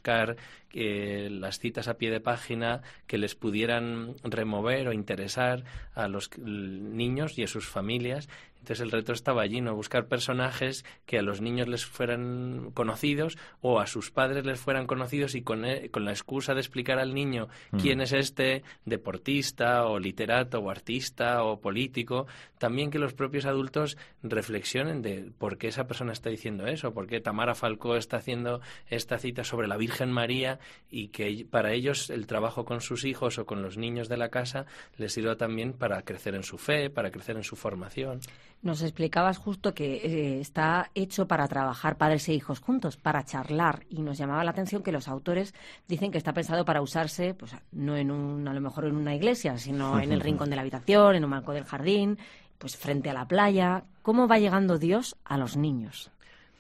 eh, 0.74 1.30
las 1.32 1.60
citas 1.60 1.88
a 1.88 1.98
pie 1.98 2.10
de 2.12 2.20
página 2.20 2.82
que 3.08 3.18
les 3.18 3.36
pudieran 3.36 4.16
remover 4.24 4.88
o 4.88 4.94
interesar 4.94 5.64
a 5.94 6.08
los 6.08 6.30
niños 6.38 7.38
y 7.38 7.44
a 7.44 7.48
sus 7.48 7.68
familias 7.68 8.30
entonces 8.64 8.80
el 8.80 8.92
reto 8.92 9.12
estaba 9.12 9.42
allí, 9.42 9.60
¿no? 9.60 9.76
Buscar 9.76 10.08
personajes 10.08 10.86
que 11.06 11.20
a 11.20 11.22
los 11.22 11.42
niños 11.42 11.68
les 11.68 11.86
fueran 11.86 12.72
conocidos 12.74 13.38
o 13.60 13.82
a 13.82 13.88
sus 13.88 14.10
padres 14.10 14.46
les 14.46 14.58
fueran 14.58 14.88
conocidos 14.88 15.36
y 15.36 15.42
con, 15.42 15.66
e, 15.66 15.90
con 15.90 16.06
la 16.06 16.12
excusa 16.12 16.54
de 16.54 16.62
explicar 16.62 16.98
al 16.98 17.14
niño 17.14 17.50
mm. 17.72 17.78
quién 17.80 18.00
es 18.00 18.14
este 18.14 18.64
deportista 18.86 19.86
o 19.86 20.00
literato 20.00 20.60
o 20.60 20.70
artista 20.70 21.44
o 21.44 21.60
político, 21.60 22.26
también 22.58 22.90
que 22.90 23.00
los 23.00 23.14
propios 23.14 23.46
adultos 23.46 23.98
reflexionen 24.22 25.02
de 25.02 25.30
por 25.38 25.58
qué 25.58 25.68
esa 25.68 25.86
persona 25.86 26.14
está 26.14 26.30
diciendo 26.30 26.66
eso, 26.66 26.94
por 26.94 27.08
qué 27.08 27.20
Tamara 27.20 27.56
Falcó 27.56 27.98
está 27.98 28.16
haciendo 28.16 28.62
esta 28.88 29.18
cita 29.18 29.44
sobre 29.44 29.68
la 29.68 29.76
Virgen 29.76 30.10
María 30.10 30.60
y 30.90 31.10
que 31.10 31.46
para 31.52 31.74
ellos 31.74 32.10
el 32.10 32.28
trabajo 32.28 32.64
con 32.64 32.80
sus 32.80 33.04
hijos 33.04 33.40
o 33.40 33.46
con 33.46 33.62
los 33.62 33.76
niños 33.76 34.08
de 34.08 34.16
la 34.16 34.30
casa 34.30 34.66
les 34.96 35.12
sirva 35.12 35.36
también 35.36 35.74
para 35.74 36.04
crecer 36.04 36.34
en 36.34 36.44
su 36.44 36.58
fe, 36.58 36.90
para 36.90 37.12
crecer 37.12 37.36
en 37.36 37.44
su 37.44 37.58
formación. 37.58 38.22
Nos 38.64 38.82
explicabas 38.82 39.38
justo 39.38 39.74
que 39.74 39.96
eh, 39.96 40.40
está 40.40 40.90
hecho 40.96 41.28
para 41.28 41.50
trabajar 41.50 41.98
padres 41.98 42.30
e 42.30 42.34
hijos 42.34 42.62
juntos, 42.62 42.96
para 42.96 43.26
charlar, 43.26 43.86
y 43.90 44.02
nos 44.02 44.18
llamaba 44.18 44.46
la 44.46 44.52
atención 44.52 44.82
que 44.82 44.94
los 44.94 45.10
autores 45.10 45.54
dicen 45.90 46.12
que 46.12 46.18
está 46.18 46.32
pensado 46.32 46.64
para 46.64 46.82
usarse, 46.82 47.34
pues 47.34 47.52
no 47.74 47.98
en 47.98 48.10
un, 48.10 48.48
a 48.48 48.54
lo 48.54 48.62
mejor 48.62 48.86
en 48.86 48.96
una 48.96 49.16
iglesia, 49.16 49.58
sino 49.58 50.00
en 50.00 50.14
el 50.14 50.22
rincón 50.22 50.50
de 50.50 50.56
la 50.56 50.62
habitación, 50.62 51.16
en 51.16 51.26
un 51.26 51.32
marco 51.32 51.52
del 51.52 51.66
jardín, 51.66 52.18
pues 52.58 52.78
frente 52.78 53.10
a 53.10 53.14
la 53.14 53.28
playa. 53.28 53.84
¿Cómo 54.02 54.30
va 54.30 54.40
llegando 54.40 54.80
Dios 54.80 55.18
a 55.26 55.38
los 55.38 55.58
niños? 55.58 56.10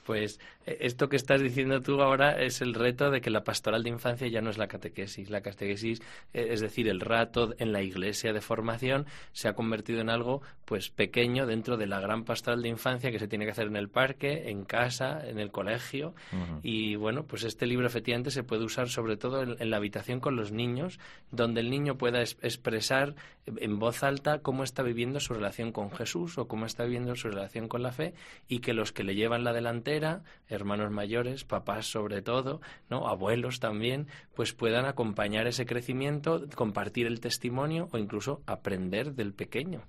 Pues 0.05 0.41
esto 0.65 1.09
que 1.09 1.15
estás 1.15 1.41
diciendo 1.41 1.81
tú 1.81 2.01
ahora 2.01 2.41
es 2.41 2.61
el 2.61 2.73
reto 2.73 3.11
de 3.11 3.21
que 3.21 3.29
la 3.29 3.43
pastoral 3.43 3.83
de 3.83 3.89
infancia 3.89 4.27
ya 4.27 4.41
no 4.41 4.49
es 4.49 4.57
la 4.57 4.67
catequesis. 4.67 5.29
La 5.29 5.41
catequesis, 5.41 6.01
eh, 6.33 6.47
es 6.51 6.61
decir, 6.61 6.87
el 6.87 6.99
rato 6.99 7.53
en 7.57 7.71
la 7.71 7.81
iglesia 7.81 8.33
de 8.33 8.41
formación, 8.41 9.05
se 9.31 9.47
ha 9.47 9.53
convertido 9.53 10.01
en 10.01 10.09
algo 10.09 10.41
pues 10.65 10.89
pequeño 10.89 11.45
dentro 11.45 11.77
de 11.77 11.87
la 11.87 11.99
gran 11.99 12.23
pastoral 12.23 12.61
de 12.61 12.69
infancia 12.69 13.11
que 13.11 13.19
se 13.19 13.27
tiene 13.27 13.45
que 13.45 13.51
hacer 13.51 13.67
en 13.67 13.75
el 13.75 13.89
parque, 13.89 14.49
en 14.49 14.63
casa, 14.63 15.27
en 15.27 15.39
el 15.39 15.51
colegio. 15.51 16.15
Y 16.61 16.95
bueno, 16.95 17.23
pues 17.23 17.43
este 17.43 17.65
libro 17.65 17.85
efectivamente 17.85 18.31
se 18.31 18.43
puede 18.43 18.63
usar 18.63 18.89
sobre 18.89 19.17
todo 19.17 19.43
en, 19.43 19.69
la 19.69 19.77
habitación 19.77 20.19
con 20.19 20.35
los 20.35 20.51
niños, 20.51 20.99
donde 21.31 21.61
el 21.61 21.69
niño 21.69 21.97
pueda 21.97 22.21
expresar 22.21 23.15
en 23.45 23.79
voz 23.79 24.03
alta 24.03 24.39
cómo 24.39 24.63
está 24.63 24.83
viviendo 24.83 25.19
su 25.19 25.33
relación 25.33 25.71
con 25.71 25.91
Jesús 25.91 26.37
o 26.37 26.47
cómo 26.47 26.65
está 26.65 26.85
viviendo 26.85 27.15
su 27.15 27.29
relación 27.29 27.67
con 27.67 27.83
la 27.83 27.91
fe 27.91 28.13
y 28.47 28.59
que 28.59 28.73
los 28.73 28.91
que 28.91 29.03
le 29.03 29.15
llevan 29.15 29.43
la 29.43 29.53
delantera 29.53 30.23
hermanos 30.53 30.91
mayores, 30.91 31.43
papás 31.43 31.87
sobre 31.87 32.21
todo, 32.21 32.61
¿no? 32.89 33.07
abuelos 33.07 33.59
también, 33.59 34.07
pues 34.35 34.53
puedan 34.53 34.85
acompañar 34.85 35.47
ese 35.47 35.65
crecimiento, 35.65 36.45
compartir 36.55 37.07
el 37.07 37.19
testimonio 37.19 37.89
o 37.91 37.97
incluso 37.97 38.41
aprender 38.45 39.13
del 39.13 39.33
pequeño. 39.33 39.81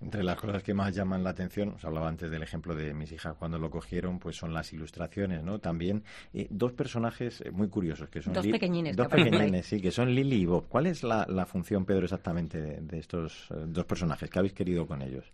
Entre 0.00 0.22
las 0.22 0.36
cosas 0.36 0.62
que 0.62 0.74
más 0.74 0.94
llaman 0.94 1.24
la 1.24 1.30
atención, 1.30 1.70
os 1.70 1.84
hablaba 1.84 2.08
antes 2.08 2.30
del 2.30 2.42
ejemplo 2.42 2.74
de 2.74 2.92
mis 2.94 3.12
hijas 3.12 3.34
cuando 3.38 3.58
lo 3.58 3.70
cogieron, 3.70 4.18
pues 4.18 4.36
son 4.36 4.52
las 4.52 4.72
ilustraciones, 4.72 5.42
¿no? 5.42 5.58
También 5.58 6.04
eh, 6.34 6.46
dos 6.50 6.72
personajes 6.72 7.40
eh, 7.40 7.50
muy 7.50 7.68
curiosos 7.68 8.08
que 8.08 8.22
son 8.22 8.32
dos 8.32 8.46
pequeñines, 8.46 8.96
dos 8.96 9.08
pequeñines, 9.08 9.66
sí, 9.66 9.80
que 9.80 9.90
son 9.90 10.14
Lily 10.14 10.42
y 10.42 10.46
Bob. 10.46 10.66
¿Cuál 10.68 10.86
es 10.86 11.02
la, 11.02 11.46
función, 11.46 11.84
Pedro, 11.84 12.04
exactamente 12.04 12.60
de, 12.60 12.98
estos 12.98 13.50
eh, 13.50 13.64
dos 13.66 13.84
personajes? 13.84 14.28
¿Qué 14.30 14.38
habéis 14.38 14.54
querido 14.54 14.86
con 14.86 15.02
ellos? 15.02 15.32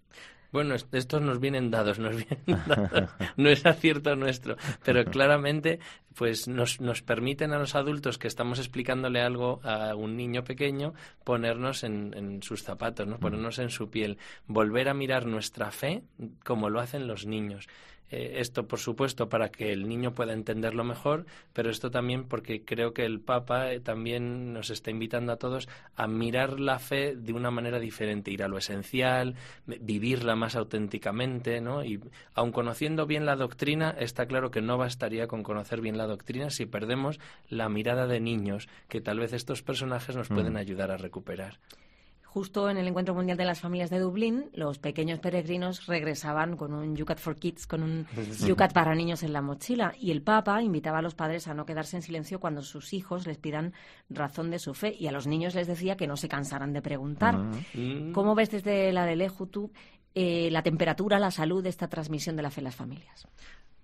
Bueno, 0.52 0.74
estos 0.74 1.22
nos 1.22 1.40
vienen 1.40 1.70
dados, 1.70 1.98
nos 1.98 2.14
vienen 2.16 2.44
dados. 2.66 3.10
no 3.36 3.48
es 3.48 3.64
acierto 3.64 4.14
nuestro, 4.16 4.56
pero 4.84 5.04
claramente 5.04 5.80
pues 6.14 6.46
nos, 6.46 6.80
nos 6.80 7.02
permiten 7.02 7.52
a 7.52 7.58
los 7.58 7.74
adultos 7.74 8.18
que 8.18 8.28
estamos 8.28 8.58
explicándole 8.58 9.22
algo 9.22 9.60
a 9.64 9.94
un 9.94 10.16
niño 10.16 10.44
pequeño 10.44 10.92
ponernos 11.24 11.84
en, 11.84 12.12
en 12.14 12.42
sus 12.42 12.62
zapatos, 12.62 13.06
¿no? 13.06 13.18
ponernos 13.18 13.58
en 13.58 13.70
su 13.70 13.88
piel, 13.90 14.18
volver 14.46 14.90
a 14.90 14.94
mirar 14.94 15.26
nuestra 15.26 15.70
fe 15.70 16.02
como 16.44 16.68
lo 16.68 16.80
hacen 16.80 17.06
los 17.06 17.26
niños. 17.26 17.66
Eh, 18.12 18.40
esto, 18.40 18.68
por 18.68 18.78
supuesto, 18.78 19.30
para 19.30 19.48
que 19.48 19.72
el 19.72 19.88
niño 19.88 20.14
pueda 20.14 20.34
entenderlo 20.34 20.84
mejor, 20.84 21.24
pero 21.54 21.70
esto 21.70 21.90
también 21.90 22.24
porque 22.24 22.62
creo 22.62 22.92
que 22.92 23.06
el 23.06 23.20
Papa 23.20 23.72
eh, 23.72 23.80
también 23.80 24.52
nos 24.52 24.68
está 24.68 24.90
invitando 24.90 25.32
a 25.32 25.36
todos 25.36 25.66
a 25.96 26.06
mirar 26.06 26.60
la 26.60 26.78
fe 26.78 27.16
de 27.16 27.32
una 27.32 27.50
manera 27.50 27.80
diferente, 27.80 28.30
ir 28.30 28.42
a 28.42 28.48
lo 28.48 28.58
esencial, 28.58 29.34
vivirla 29.66 30.36
más 30.36 30.56
auténticamente, 30.56 31.62
¿no? 31.62 31.82
Y 31.84 32.00
aun 32.34 32.52
conociendo 32.52 33.06
bien 33.06 33.24
la 33.24 33.34
doctrina, 33.34 33.96
está 33.98 34.26
claro 34.26 34.50
que 34.50 34.60
no 34.60 34.76
bastaría 34.76 35.26
con 35.26 35.42
conocer 35.42 35.80
bien 35.80 35.96
la 35.96 36.06
doctrina 36.06 36.50
si 36.50 36.66
perdemos 36.66 37.18
la 37.48 37.70
mirada 37.70 38.06
de 38.06 38.20
niños 38.20 38.68
que 38.88 39.00
tal 39.00 39.20
vez 39.20 39.32
estos 39.32 39.62
personajes 39.62 40.16
nos 40.16 40.28
pueden 40.28 40.52
mm. 40.52 40.56
ayudar 40.58 40.90
a 40.90 40.98
recuperar. 40.98 41.58
Justo 42.32 42.70
en 42.70 42.78
el 42.78 42.88
Encuentro 42.88 43.14
Mundial 43.14 43.36
de 43.36 43.44
las 43.44 43.60
Familias 43.60 43.90
de 43.90 43.98
Dublín, 43.98 44.48
los 44.54 44.78
pequeños 44.78 45.18
peregrinos 45.18 45.84
regresaban 45.84 46.56
con 46.56 46.72
un 46.72 46.96
Yucat 46.96 47.18
for 47.18 47.36
Kids, 47.36 47.66
con 47.66 47.82
un 47.82 48.06
Yucat 48.46 48.72
para 48.72 48.94
niños 48.94 49.22
en 49.22 49.34
la 49.34 49.42
mochila. 49.42 49.92
Y 50.00 50.12
el 50.12 50.22
Papa 50.22 50.62
invitaba 50.62 51.00
a 51.00 51.02
los 51.02 51.14
padres 51.14 51.46
a 51.46 51.52
no 51.52 51.66
quedarse 51.66 51.96
en 51.96 52.02
silencio 52.02 52.40
cuando 52.40 52.62
sus 52.62 52.94
hijos 52.94 53.26
les 53.26 53.36
pidan 53.36 53.74
razón 54.08 54.50
de 54.50 54.58
su 54.58 54.72
fe. 54.72 54.96
Y 54.98 55.08
a 55.08 55.12
los 55.12 55.26
niños 55.26 55.54
les 55.54 55.66
decía 55.66 55.98
que 55.98 56.06
no 56.06 56.16
se 56.16 56.30
cansaran 56.30 56.72
de 56.72 56.80
preguntar. 56.80 57.36
Mm. 57.36 58.12
¿Cómo 58.12 58.34
ves 58.34 58.50
desde 58.50 58.92
la 58.92 59.04
de 59.04 59.16
Leju 59.16 59.48
tú 59.48 59.70
eh, 60.14 60.48
la 60.50 60.62
temperatura, 60.62 61.18
la 61.18 61.30
salud 61.30 61.62
de 61.62 61.68
esta 61.68 61.88
transmisión 61.88 62.34
de 62.34 62.42
la 62.44 62.50
fe 62.50 62.60
en 62.60 62.64
las 62.64 62.76
familias? 62.76 63.28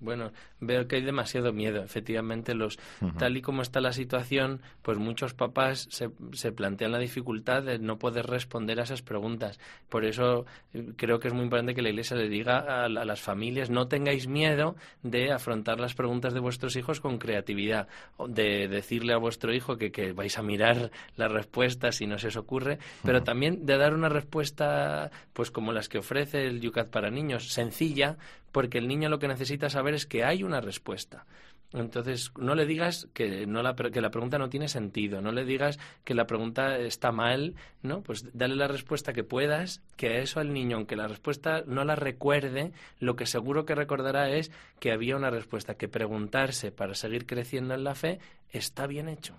Bueno, 0.01 0.33
veo 0.61 0.87
que 0.87 0.97
hay 0.97 1.03
demasiado 1.03 1.53
miedo. 1.53 1.83
Efectivamente, 1.83 2.55
los 2.55 2.79
tal 3.19 3.37
y 3.37 3.43
como 3.43 3.63
está 3.63 3.81
la 3.81 3.93
situación, 3.93 4.61
pues 4.83 4.99
muchos 4.99 5.35
papás 5.35 5.89
se, 5.91 6.11
se, 6.33 6.53
plantean 6.53 6.93
la 6.93 6.99
dificultad 6.99 7.63
de 7.65 7.79
no 7.79 7.99
poder 7.99 8.27
responder 8.27 8.79
a 8.79 8.85
esas 8.85 9.03
preguntas. 9.03 9.59
Por 9.89 10.05
eso 10.05 10.47
eh, 10.73 10.93
creo 10.97 11.19
que 11.19 11.29
es 11.29 11.35
muy 11.35 11.45
importante 11.45 11.75
que 11.75 11.83
la 11.83 11.91
Iglesia 11.91 12.17
le 12.17 12.29
diga 12.29 12.85
a, 12.85 12.89
las 12.89 13.21
familias 13.21 13.71
no 13.71 13.89
tengáis 13.89 14.29
miedo 14.29 14.77
de 15.03 15.33
afrontar 15.33 15.81
las 15.81 15.95
preguntas 15.95 16.33
de 16.33 16.41
vuestros 16.41 16.77
hijos 16.77 17.01
con 17.01 17.19
creatividad, 17.19 17.89
de 18.29 18.69
decirle 18.69 19.13
a 19.13 19.19
vuestro 19.19 19.53
hijo 19.53 19.77
que, 19.77 19.91
que 19.91 20.13
vais 20.13 20.39
a 20.39 20.43
mirar 20.43 20.91
las 21.17 21.33
respuestas 21.33 21.97
si 21.97 22.07
no 22.07 22.19
se 22.19 22.29
os 22.29 22.37
ocurre, 22.37 22.79
pero 23.03 23.23
también 23.23 23.67
de 23.67 23.77
dar 23.77 23.95
una 23.95 24.09
respuesta, 24.09 25.11
pues 25.33 25.51
como 25.51 25.73
las 25.73 25.89
que 25.89 25.99
ofrece 25.99 26.47
el 26.47 26.61
Yucat 26.61 26.89
para 26.89 27.11
niños, 27.11 27.53
sencilla, 27.53 28.17
porque 28.53 28.79
el 28.79 28.89
niño 28.89 29.09
lo 29.09 29.19
que 29.19 29.29
necesita 29.29 29.69
saber 29.69 29.88
es 29.95 30.07
que 30.07 30.25
hay 30.25 30.43
una 30.43 30.61
respuesta. 30.61 31.27
Entonces, 31.75 32.33
no 32.39 32.55
le 32.55 32.65
digas 32.65 33.09
que, 33.13 33.47
no 33.47 33.63
la, 33.63 33.75
que 33.77 34.01
la 34.01 34.11
pregunta 34.11 34.39
no 34.39 34.49
tiene 34.49 34.69
sentido, 34.69 35.21
no 35.21 35.33
le 35.33 35.45
digas 35.45 35.79
que 36.03 36.15
la 36.15 36.27
pregunta 36.27 36.79
está 36.79 37.13
mal, 37.13 37.57
¿no? 37.83 38.03
Pues 38.03 38.25
dale 38.33 38.57
la 38.57 38.69
respuesta 38.69 39.13
que 39.13 39.23
puedas, 39.23 39.83
que 39.97 40.09
a 40.09 40.19
eso 40.21 40.41
al 40.41 40.55
niño, 40.55 40.79
aunque 40.79 40.97
la 40.97 41.09
respuesta 41.09 41.65
no 41.67 41.85
la 41.85 41.95
recuerde, 41.95 42.73
lo 43.01 43.17
que 43.17 43.27
seguro 43.27 43.67
que 43.67 43.75
recordará 43.75 44.31
es 44.31 44.51
que 44.81 44.93
había 44.93 45.17
una 45.17 45.29
respuesta, 45.29 45.75
que 45.75 45.89
preguntarse 45.89 46.73
para 46.73 46.95
seguir 46.95 47.27
creciendo 47.27 47.75
en 47.75 47.85
la 47.85 47.95
fe 47.95 48.19
está 48.51 48.87
bien 48.87 49.09
hecho. 49.09 49.35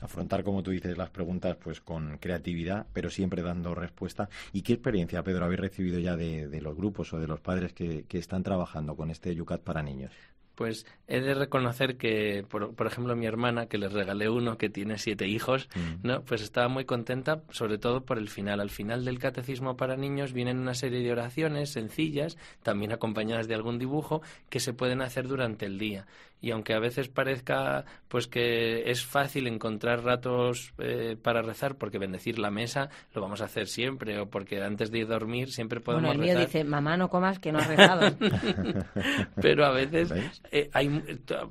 Afrontar, 0.00 0.44
como 0.44 0.62
tú 0.62 0.70
dices, 0.70 0.96
las 0.96 1.10
preguntas 1.10 1.56
pues 1.56 1.80
con 1.80 2.18
creatividad, 2.18 2.86
pero 2.92 3.10
siempre 3.10 3.42
dando 3.42 3.74
respuesta. 3.74 4.28
¿Y 4.52 4.62
qué 4.62 4.74
experiencia, 4.74 5.22
Pedro, 5.22 5.44
habéis 5.44 5.60
recibido 5.60 5.98
ya 5.98 6.16
de, 6.16 6.60
los 6.60 6.76
grupos 6.76 7.12
o 7.12 7.18
de 7.18 7.26
los 7.26 7.40
padres 7.40 7.72
que, 7.72 8.04
que 8.08 8.18
están 8.18 8.42
trabajando 8.42 8.96
con 8.96 9.10
este 9.10 9.34
Yucat 9.34 9.60
para 9.60 9.82
niños? 9.82 10.12
Pues 10.56 10.86
he 11.06 11.20
de 11.20 11.34
reconocer 11.34 11.98
que, 11.98 12.44
por, 12.48 12.74
por, 12.74 12.86
ejemplo, 12.86 13.14
mi 13.14 13.26
hermana, 13.26 13.66
que 13.66 13.76
les 13.76 13.92
regalé 13.92 14.30
uno 14.30 14.56
que 14.56 14.70
tiene 14.70 14.96
siete 14.96 15.28
hijos. 15.28 15.68
¿no? 16.02 16.22
Pues 16.22 16.40
estaba 16.40 16.68
muy 16.68 16.86
contenta, 16.86 17.42
sobre 17.50 17.76
todo 17.76 18.06
por 18.06 18.16
el 18.16 18.30
final. 18.30 18.60
Al 18.60 18.70
final 18.70 19.04
del 19.04 19.18
catecismo 19.18 19.76
para 19.76 19.98
niños 19.98 20.32
vienen 20.32 20.58
una 20.58 20.72
serie 20.72 21.02
de 21.02 21.12
oraciones 21.12 21.72
sencillas, 21.72 22.38
también 22.62 22.90
acompañadas 22.90 23.48
de 23.48 23.54
algún 23.54 23.78
dibujo, 23.78 24.22
que 24.48 24.58
se 24.58 24.72
pueden 24.72 25.02
hacer 25.02 25.28
durante 25.28 25.66
el 25.66 25.78
día 25.78 26.06
y 26.40 26.50
aunque 26.50 26.74
a 26.74 26.78
veces 26.78 27.08
parezca 27.08 27.84
pues 28.08 28.26
que 28.26 28.90
es 28.90 29.04
fácil 29.04 29.46
encontrar 29.46 30.04
ratos 30.04 30.72
eh, 30.78 31.16
para 31.20 31.42
rezar 31.42 31.76
porque 31.76 31.98
bendecir 31.98 32.38
la 32.38 32.50
mesa 32.50 32.90
lo 33.14 33.22
vamos 33.22 33.40
a 33.40 33.46
hacer 33.46 33.68
siempre 33.68 34.20
o 34.20 34.26
porque 34.26 34.62
antes 34.62 34.90
de 34.90 34.98
ir 34.98 35.06
a 35.06 35.10
dormir 35.10 35.50
siempre 35.50 35.80
podemos 35.80 36.08
bueno, 36.08 36.22
el 36.22 36.28
mío 36.28 36.38
dice 36.38 36.64
mamá 36.64 36.96
no 36.96 37.08
comas 37.08 37.38
que 37.38 37.52
no 37.52 37.58
has 37.58 37.68
rezado 37.68 38.16
pero 39.40 39.64
a 39.64 39.72
veces 39.72 40.12
eh, 40.52 40.68
hay, 40.72 40.88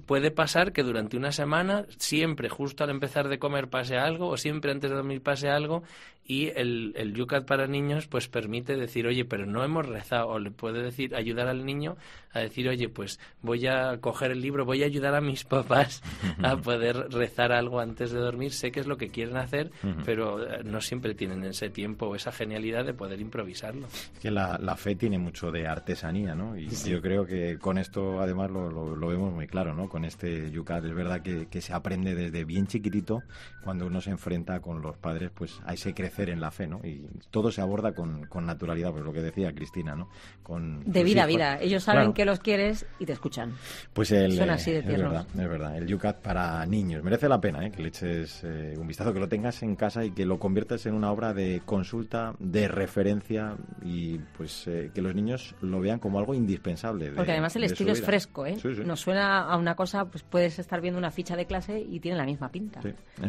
puede 0.05 0.31
pasar 0.31 0.71
que 0.71 0.83
durante 0.83 1.17
una 1.17 1.31
semana 1.31 1.85
siempre 1.97 2.49
justo 2.49 2.83
al 2.83 2.91
empezar 2.91 3.27
de 3.27 3.39
comer 3.39 3.69
pase 3.69 3.97
algo 3.97 4.27
o 4.27 4.37
siempre 4.37 4.71
antes 4.71 4.89
de 4.91 4.95
dormir 4.95 5.21
pase 5.21 5.49
algo 5.49 5.83
y 6.27 6.47
el, 6.55 6.93
el 6.95 7.13
Yucat 7.13 7.45
para 7.45 7.67
niños 7.67 8.07
pues 8.07 8.27
permite 8.27 8.75
decir, 8.75 9.05
oye, 9.05 9.25
pero 9.25 9.45
no 9.45 9.63
hemos 9.63 9.85
rezado, 9.85 10.29
o 10.29 10.39
le 10.39 10.49
puede 10.49 10.81
decir, 10.81 11.15
ayudar 11.15 11.47
al 11.47 11.65
niño 11.65 11.97
a 12.33 12.39
decir, 12.39 12.67
oye, 12.67 12.89
pues 12.89 13.19
voy 13.41 13.67
a 13.67 13.99
coger 14.01 14.31
el 14.31 14.41
libro, 14.41 14.65
voy 14.65 14.81
a 14.83 14.87
ayudar 14.87 15.13
a 15.13 15.21
mis 15.21 15.43
papás 15.45 16.01
a 16.43 16.57
poder 16.57 17.11
rezar 17.11 17.51
algo 17.51 17.79
antes 17.79 18.11
de 18.11 18.19
dormir, 18.19 18.51
sé 18.53 18.71
que 18.71 18.79
es 18.79 18.87
lo 18.87 18.97
que 18.97 19.09
quieren 19.09 19.37
hacer, 19.37 19.71
pero 20.03 20.43
eh, 20.43 20.63
no 20.63 20.81
siempre 20.81 21.13
tienen 21.13 21.43
ese 21.43 21.69
tiempo 21.69 22.07
o 22.07 22.15
esa 22.15 22.31
genialidad 22.31 22.85
de 22.85 22.93
poder 22.93 23.21
improvisarlo. 23.21 23.87
Es 23.87 24.19
que 24.19 24.31
la, 24.31 24.57
la 24.57 24.75
fe 24.75 24.95
tiene 24.95 25.19
mucho 25.19 25.51
de 25.51 25.67
artesanía, 25.67 26.33
¿no? 26.33 26.57
Y 26.57 26.69
yo 26.69 27.01
creo 27.01 27.25
que 27.25 27.57
con 27.59 27.77
esto 27.77 28.19
además 28.19 28.49
lo, 28.49 28.69
lo, 28.69 29.07
vemos 29.07 29.31
muy 29.31 29.47
claro, 29.47 29.75
¿no? 29.75 29.87
Con 29.87 30.05
este 30.05 30.49
Yucat, 30.49 30.83
es 30.85 30.95
verdad 30.95 31.21
que, 31.21 31.47
que 31.47 31.61
se 31.61 31.73
aprende 31.73 32.15
desde 32.15 32.43
bien 32.43 32.65
chiquitito, 32.65 33.21
cuando 33.63 33.85
uno 33.85 34.01
se 34.01 34.09
enfrenta 34.09 34.59
con 34.59 34.81
los 34.81 34.97
padres, 34.97 35.31
pues 35.33 35.61
ahí 35.65 35.77
se 35.77 35.93
crece 35.93 36.14
en 36.23 36.39
la 36.39 36.51
fe, 36.51 36.67
¿no? 36.67 36.79
Y 36.83 37.05
todo 37.29 37.51
se 37.51 37.61
aborda 37.61 37.93
con, 37.93 38.25
con 38.25 38.45
naturalidad, 38.45 38.91
pues 38.91 39.03
lo 39.03 39.13
que 39.13 39.21
decía 39.21 39.53
Cristina, 39.53 39.95
¿no? 39.95 40.09
Con 40.43 40.83
de 40.85 41.03
vida 41.03 41.23
a 41.23 41.25
vida. 41.25 41.59
Ellos 41.61 41.83
saben 41.83 42.13
que 42.13 42.25
los 42.25 42.39
quieres 42.39 42.85
y 42.99 43.05
te 43.05 43.13
escuchan. 43.13 43.53
Pues 43.93 44.11
el, 44.11 44.37
Son 44.37 44.49
así 44.49 44.71
de 44.71 44.83
tiernos. 44.83 45.25
Es 45.27 45.49
verdad, 45.49 45.77
El 45.77 45.87
Yucat 45.87 46.21
para 46.21 46.65
niños. 46.65 47.03
Merece 47.03 47.27
la 47.27 47.39
pena 47.39 47.65
¿eh? 47.65 47.71
que 47.71 47.81
le 47.81 47.89
eches 47.89 48.43
eh, 48.43 48.75
un 48.77 48.87
vistazo, 48.87 49.13
que 49.13 49.19
lo 49.19 49.27
tengas 49.27 49.61
en 49.63 49.75
casa 49.75 50.03
y 50.05 50.11
que 50.11 50.25
lo 50.25 50.39
conviertas 50.39 50.85
en 50.85 50.93
una 50.93 51.11
obra 51.11 51.33
de 51.33 51.61
consulta, 51.65 52.33
de 52.39 52.67
referencia 52.67 53.55
y 53.83 54.17
pues 54.37 54.67
eh, 54.67 54.91
que 54.93 55.01
los 55.01 55.13
niños 55.13 55.55
lo 55.61 55.79
vean 55.79 55.99
como 55.99 56.19
algo 56.19 56.33
indispensable. 56.33 57.11
Porque 57.11 57.31
además 57.31 57.55
el 57.55 57.65
estilo 57.65 57.91
es 57.91 58.01
fresco, 58.01 58.45
¿eh? 58.45 58.57
Nos 58.85 58.99
suena 58.99 59.41
a 59.41 59.57
una 59.57 59.75
cosa, 59.75 60.05
pues 60.05 60.23
puedes 60.23 60.59
estar 60.59 60.81
viendo 60.81 60.97
una 60.97 61.11
ficha 61.11 61.35
de 61.35 61.45
clase 61.45 61.79
y 61.79 61.99
tiene 61.99 62.17
la 62.17 62.25
misma 62.25 62.49
pinta. 62.49 62.81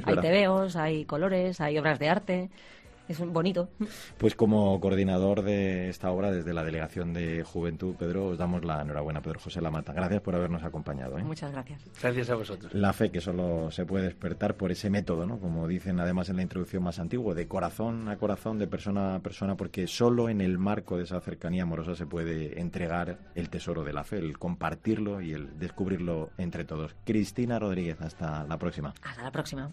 hay 0.05 0.17
tebeos, 0.17 0.77
hay 0.77 1.05
colores, 1.05 1.61
hay 1.61 1.79
obras 1.79 1.99
de 1.99 2.09
arte 2.09 2.51
es 3.09 3.19
bonito. 3.19 3.69
Pues 4.19 4.35
como 4.35 4.81
coordinador 4.81 5.43
de 5.43 5.89
esta 5.89 6.11
obra 6.11 6.31
desde 6.31 6.53
la 6.53 6.65
Delegación 6.65 7.13
de 7.13 7.45
Juventud, 7.45 7.95
Pedro, 7.97 8.27
os 8.29 8.39
damos 8.39 8.65
la 8.65 8.83
enhorabuena, 8.83 9.21
Pedro 9.21 9.41
José 9.41 9.61
Lamata. 9.61 9.93
Gracias 9.93 10.21
por 10.21 10.35
habernos 10.35 10.63
acompañado. 10.63 11.19
¿eh? 11.19 11.25
Muchas 11.25 11.53
gracias. 11.53 11.81
Gracias 12.01 12.31
a 12.31 12.35
vosotros. 12.35 12.75
La 12.75 12.93
fe 12.93 13.11
que 13.11 13.21
solo 13.21 13.71
se 13.71 13.85
puede 13.85 14.05
despertar 14.05 14.57
por 14.57 14.73
ese 14.73 14.91
método, 14.91 15.27
¿no? 15.27 15.39
Como 15.39 15.69
dicen 15.69 16.01
además 16.01 16.29
en 16.29 16.37
la 16.37 16.43
introducción 16.43 16.83
más 16.83 16.99
antigua, 16.99 17.35
de 17.35 17.47
corazón 17.47 18.09
a 18.09 18.17
corazón, 18.17 18.59
de 18.59 18.67
persona 18.67 19.17
a 19.17 19.21
persona, 19.21 19.57
porque 19.57 19.87
solo 19.87 20.29
en 20.29 20.41
el 20.41 20.59
marco 20.59 20.97
de 20.97 21.05
esa 21.05 21.21
cercanía 21.21 21.63
amorosa 21.63 21.95
se 21.95 22.07
puede 22.07 22.61
entregar 22.61 23.19
el 23.35 23.51
tesoro 23.51 23.85
de 23.85 23.93
la 23.93 24.05
fe, 24.05 24.19
el 24.19 24.39
compartirlo 24.39 25.21
y 25.21 25.33
el 25.33 25.59
descubrirlo 25.59 26.31
entre 26.39 26.65
todos. 26.65 26.95
Cristina 27.05 27.59
Rodríguez, 27.59 28.01
hasta 28.01 28.45
la 28.45 28.59
próxima. 28.59 28.95
Hasta 29.03 29.23
la 29.23 29.33
próxima. 29.33 29.71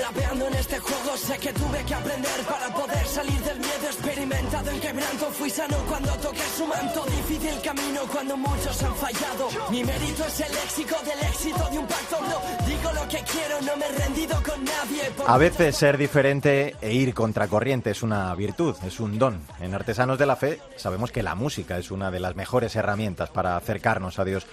Rapeando 0.00 0.48
en 0.48 0.54
este 0.54 0.78
juego 0.78 1.16
sé 1.16 1.38
que 1.38 1.52
tuve 1.52 1.84
que 1.84 1.94
aprender 1.94 2.40
para 2.48 2.68
poder 2.74 3.06
salir 3.06 3.40
del 3.42 3.58
miedo. 3.58 3.86
Experimentado 3.86 4.70
en 4.70 4.80
quebranto 4.80 5.26
fui 5.30 5.50
sano 5.50 5.76
cuando 5.88 6.12
toqué 6.14 6.42
su 6.56 6.66
manto. 6.66 7.04
Difícil 7.04 7.60
camino 7.62 8.00
cuando 8.10 8.36
muchos 8.36 8.82
han 8.82 8.94
fallado. 8.96 9.48
Mi 9.70 9.84
mérito 9.84 10.24
es 10.24 10.40
el 10.40 10.52
léxico 10.52 10.96
del 11.04 11.28
éxito 11.28 11.68
de 11.70 11.78
un 11.78 11.86
pacto. 11.86 12.16
No 12.20 12.66
digo 12.66 12.92
lo 12.92 13.08
que 13.08 13.22
quiero 13.22 13.60
no 13.62 13.76
me 13.76 13.86
he 13.86 13.92
rendido 13.92 14.42
con 14.42 14.64
nadie. 14.64 15.12
A 15.26 15.38
veces 15.38 15.76
ser 15.76 15.96
diferente 15.96 16.74
e 16.80 16.92
ir 16.92 17.14
contracorriente 17.14 17.90
es 17.90 18.02
una 18.02 18.34
virtud 18.34 18.74
es 18.84 18.98
un 18.98 19.18
don. 19.18 19.40
En 19.60 19.74
Artesanos 19.74 20.18
de 20.18 20.26
la 20.26 20.36
Fe 20.36 20.60
sabemos 20.76 21.12
que 21.12 21.22
la 21.22 21.34
música 21.34 21.78
es 21.78 21.90
una 21.90 22.10
de 22.10 22.20
las 22.20 22.34
mejores 22.34 22.74
herramientas 22.74 23.30
para 23.30 23.56
acercarnos 23.56 24.18
a 24.18 24.24
Dios 24.24 24.46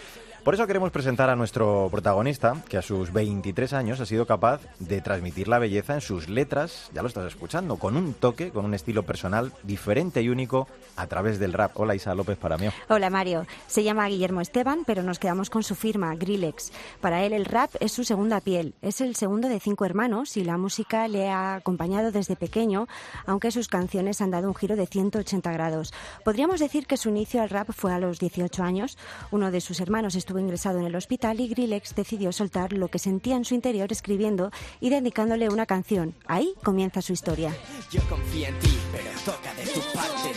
Por 0.44 0.56
eso 0.56 0.66
queremos 0.66 0.90
presentar 0.90 1.30
a 1.30 1.36
nuestro 1.36 1.88
protagonista, 1.92 2.56
que 2.68 2.76
a 2.76 2.82
sus 2.82 3.14
23 3.14 3.74
años 3.74 4.00
ha 4.00 4.08
sido 4.08 4.26
capaz 4.26 4.60
de 4.80 5.00
transmitir 5.00 5.48
la 5.48 5.60
belleza 5.60 5.94
en 5.94 6.02
sus 6.02 6.30
letras, 6.30 6.90
ya 6.96 7.04
lo 7.04 7.10
estás 7.10 7.28
escuchando, 7.28 7.76
con 7.76 7.96
un 7.96 8.16
toque, 8.16 8.50
con 8.50 8.66
un 8.66 8.74
estilo 8.74 9.04
personal 9.04 9.52
diferente 9.62 10.24
y 10.24 10.30
único 10.30 10.68
a 10.96 11.06
través 11.06 11.38
del 11.38 11.54
rap. 11.54 11.80
Hola 11.80 11.94
Isa 11.94 12.16
López 12.16 12.40
para 12.40 12.58
mí. 12.58 12.70
Hola 12.90 13.12
Mario, 13.12 13.46
se 13.68 13.84
llama 13.84 14.08
Guillermo 14.08 14.42
Esteban, 14.42 14.84
pero 14.84 15.04
nos 15.04 15.20
quedamos 15.20 15.52
con 15.52 15.62
su 15.62 15.76
firma, 15.76 16.16
Grillex. 16.16 16.72
Para 17.02 17.24
él 17.24 17.34
el 17.34 17.46
rap 17.46 17.70
es 17.80 17.92
su 17.92 18.04
segunda 18.04 18.42
piel, 18.42 18.74
es 18.82 19.00
el 19.00 19.16
segundo 19.16 19.48
de 19.48 19.60
cinco 19.60 19.86
hermanos 19.86 20.38
y 20.38 20.44
la 20.44 20.58
música 20.58 21.08
le 21.08 21.30
ha 21.30 21.54
acompañado 21.54 22.12
desde 22.12 22.36
pequeño, 22.36 22.88
aunque 23.28 23.52
sus 23.52 23.68
canciones 23.68 24.22
han 24.22 24.32
dado 24.32 24.48
un 24.48 24.56
giro 24.56 24.76
de 24.76 24.88
180 24.88 25.52
grados. 25.52 25.94
Podríamos 26.26 26.60
decir 26.60 26.88
que 26.88 26.98
su 26.98 27.10
inicio 27.10 27.44
al 27.44 27.50
rap 27.52 27.70
fue 27.72 27.94
a 27.94 28.00
los 28.00 28.18
18 28.18 28.64
años. 28.64 28.98
Uno 29.30 29.52
de 29.52 29.62
sus 29.62 29.80
hermanos 29.80 30.16
estuvo 30.16 30.31
ingresado 30.40 30.80
en 30.80 30.86
el 30.86 30.96
hospital 30.96 31.40
y 31.40 31.48
Grillex 31.48 31.96
decidió 31.96 32.32
soltar 32.32 32.74
lo 32.74 32.88
que 32.88 33.00
sentía 33.00 33.36
en 33.36 33.46
su 33.46 33.56
interior 33.56 33.92
escribiendo 33.92 34.52
y 34.80 34.90
dedicándole 34.90 35.50
una 35.50 35.66
canción. 35.66 36.16
Ahí 36.28 36.54
comienza 36.64 37.02
su 37.02 37.14
historia. 37.14 37.56
Yo 37.92 38.02
confío 38.10 38.48
en 38.48 38.60
ti, 38.60 38.78
pero 38.92 39.10
toca 39.26 39.54
de 39.54 39.64
tu 39.64 39.80
parte. 39.94 40.32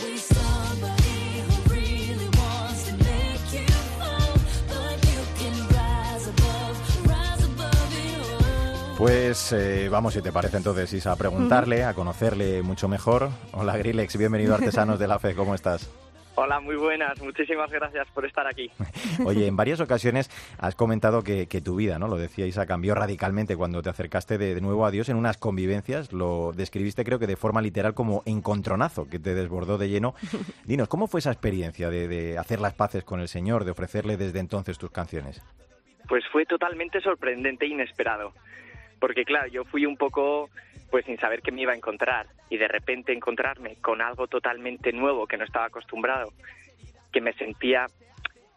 Pues 8.97 9.51
eh, 9.51 9.89
vamos, 9.89 10.13
si 10.13 10.21
te 10.21 10.31
parece 10.31 10.55
entonces, 10.55 10.91
Isa, 10.93 11.11
a 11.11 11.15
preguntarle, 11.17 11.83
a 11.83 11.93
conocerle 11.93 12.61
mucho 12.61 12.87
mejor. 12.87 13.29
Hola 13.51 13.75
Grillex, 13.77 14.17
bienvenido 14.17 14.53
a 14.53 14.55
Artesanos 14.59 14.99
de 14.99 15.07
la 15.07 15.19
Fe, 15.19 15.35
¿cómo 15.35 15.53
estás? 15.53 15.89
Hola, 16.37 16.59
muy 16.59 16.75
buenas. 16.75 17.21
Muchísimas 17.21 17.71
gracias 17.71 18.07
por 18.11 18.25
estar 18.25 18.45
aquí. 18.45 18.69
Oye, 19.25 19.47
en 19.47 19.55
varias 19.55 19.79
ocasiones 19.79 20.29
has 20.59 20.75
comentado 20.75 21.23
que, 21.23 21.45
tu 21.63 21.77
vida, 21.77 21.97
¿no? 21.97 22.09
Lo 22.09 22.17
decía 22.17 22.45
Isa, 22.45 22.65
cambió 22.65 22.93
radicalmente 22.93 23.55
cuando 23.55 23.81
te 23.81 23.89
acercaste 23.89 24.37
de, 24.37 24.59
nuevo 24.59 24.85
a 24.85 24.91
Dios 24.91 25.07
en 25.07 25.15
unas 25.15 25.37
convivencias. 25.37 26.11
Lo 26.11 26.51
describiste, 26.53 27.05
creo 27.05 27.19
que 27.19 27.27
de 27.27 27.37
forma 27.37 27.61
literal, 27.61 27.93
como 27.93 28.21
encontronazo, 28.25 29.07
que 29.09 29.17
te 29.17 29.33
desbordó 29.33 29.77
de 29.77 29.87
lleno. 29.87 30.13
Dinos, 30.65 30.89
¿cómo 30.89 31.07
fue 31.07 31.21
esa 31.21 31.31
experiencia 31.31 31.89
de, 31.89 32.09
de 32.09 32.37
hacer 32.37 32.59
las 32.59 32.73
paces 32.73 33.05
con 33.05 33.21
el 33.21 33.29
Señor, 33.29 33.63
de 33.63 33.71
ofrecerle 33.71 34.17
desde 34.17 34.39
entonces 34.39 34.77
tus 34.77 34.91
canciones? 34.91 35.41
Pues 36.09 36.25
fue 36.33 36.45
totalmente 36.45 36.99
sorprendente 36.99 37.65
e 37.65 37.69
inesperado. 37.69 38.33
Porque, 38.99 39.23
claro, 39.23 39.47
yo 39.47 39.63
fui 39.63 39.85
un 39.85 39.95
poco 39.95 40.49
pues 40.89 41.05
sin 41.05 41.17
saber 41.17 41.41
qué 41.41 41.51
me 41.51 41.61
iba 41.61 41.73
a 41.73 41.75
encontrar 41.75 42.27
y 42.49 42.57
de 42.57 42.67
repente 42.67 43.13
encontrarme 43.13 43.75
con 43.77 44.01
algo 44.01 44.27
totalmente 44.27 44.91
nuevo 44.93 45.27
que 45.27 45.37
no 45.37 45.43
estaba 45.43 45.65
acostumbrado, 45.65 46.31
que 47.11 47.21
me 47.21 47.33
sentía 47.33 47.87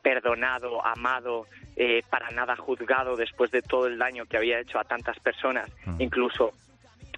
perdonado, 0.03 0.85
amado, 0.87 1.47
eh, 1.77 2.03
para 2.09 2.31
nada 2.31 2.57
juzgado 2.57 3.17
después 3.17 3.51
de 3.51 3.63
todo 3.63 3.87
el 3.87 3.99
daño 3.99 4.27
que 4.27 4.37
había 4.37 4.61
hecho 4.61 4.79
a 4.79 4.85
tantas 4.85 5.19
personas, 5.21 5.71
mm. 5.87 6.01
incluso 6.01 6.53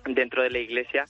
dentro 0.05 0.43
de 0.43 0.51
la 0.51 0.59
iglesia, 0.59 1.05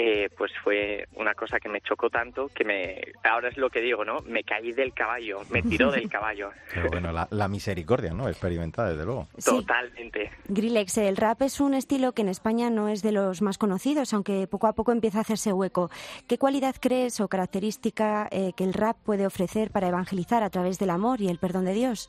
eh, 0.00 0.30
pues 0.38 0.52
fue 0.62 1.08
una 1.16 1.34
cosa 1.34 1.58
que 1.58 1.68
me 1.68 1.80
chocó 1.80 2.08
tanto 2.08 2.48
que 2.54 2.64
me 2.64 3.00
ahora 3.24 3.48
es 3.48 3.56
lo 3.56 3.68
que 3.68 3.80
digo, 3.80 4.04
¿no? 4.04 4.20
Me 4.20 4.44
caí 4.44 4.70
del 4.70 4.94
caballo, 4.94 5.40
me 5.50 5.60
tiró 5.60 5.90
del 5.90 6.08
caballo. 6.10 6.50
Pero 6.72 6.88
bueno, 6.88 7.10
la, 7.12 7.48
misericordia, 7.48 8.12
¿no? 8.12 8.28
Experimentada, 8.28 8.90
desde 8.90 9.04
luego. 9.04 9.26
Totalmente. 9.44 10.30
Grillex, 10.46 10.98
el 10.98 11.16
rap 11.16 11.42
es 11.42 11.58
un 11.58 11.74
estilo 11.74 12.12
que 12.12 12.22
en 12.22 12.28
España 12.28 12.70
no 12.70 12.88
es 12.88 13.02
de 13.02 13.10
los 13.10 13.42
más 13.42 13.58
conocidos, 13.58 14.14
aunque 14.14 14.46
poco 14.46 14.68
a 14.68 14.74
poco 14.74 14.92
empieza 14.92 15.18
a 15.18 15.22
hacerse 15.22 15.52
hueco. 15.52 15.90
¿Qué 16.28 16.38
cualidad 16.38 16.76
crees 16.80 17.20
o 17.20 17.26
característica 17.26 18.28
eh, 18.30 18.52
que 18.56 18.62
el 18.62 18.74
rap 18.74 18.98
puede 19.04 19.26
ofrecer 19.26 19.72
para 19.72 19.88
evangelizar 19.88 20.44
a 20.44 20.50
través 20.50 20.78
del 20.78 20.90
amor 20.90 21.20
y 21.20 21.28
el 21.28 21.38
perdón 21.38 21.64
de 21.64 21.74
Dios? 21.74 22.08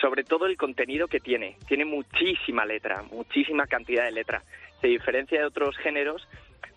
Sobre 0.00 0.22
todo 0.22 0.46
el 0.46 0.56
contenido 0.56 1.08
que 1.08 1.18
tiene. 1.18 1.56
Tiene 1.66 1.84
muchísima 1.84 2.64
letra, 2.64 3.02
muchísima 3.10 3.66
cantidad 3.66 4.04
de 4.04 4.12
letra. 4.12 4.44
Se 4.80 4.86
diferencia 4.86 5.40
de 5.40 5.46
otros 5.46 5.76
géneros 5.78 6.28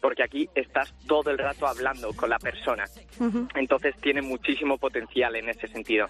porque 0.02 0.24
aquí 0.24 0.50
estás 0.56 0.94
todo 1.08 1.30
el 1.30 1.38
rato 1.38 1.68
hablando 1.68 2.12
con 2.14 2.30
la 2.30 2.40
persona. 2.40 2.86
Entonces 3.56 3.96
tiene 4.02 4.22
muchísimo 4.22 4.78
potencial 4.78 5.36
en 5.36 5.50
ese 5.50 5.68
sentido. 5.68 6.10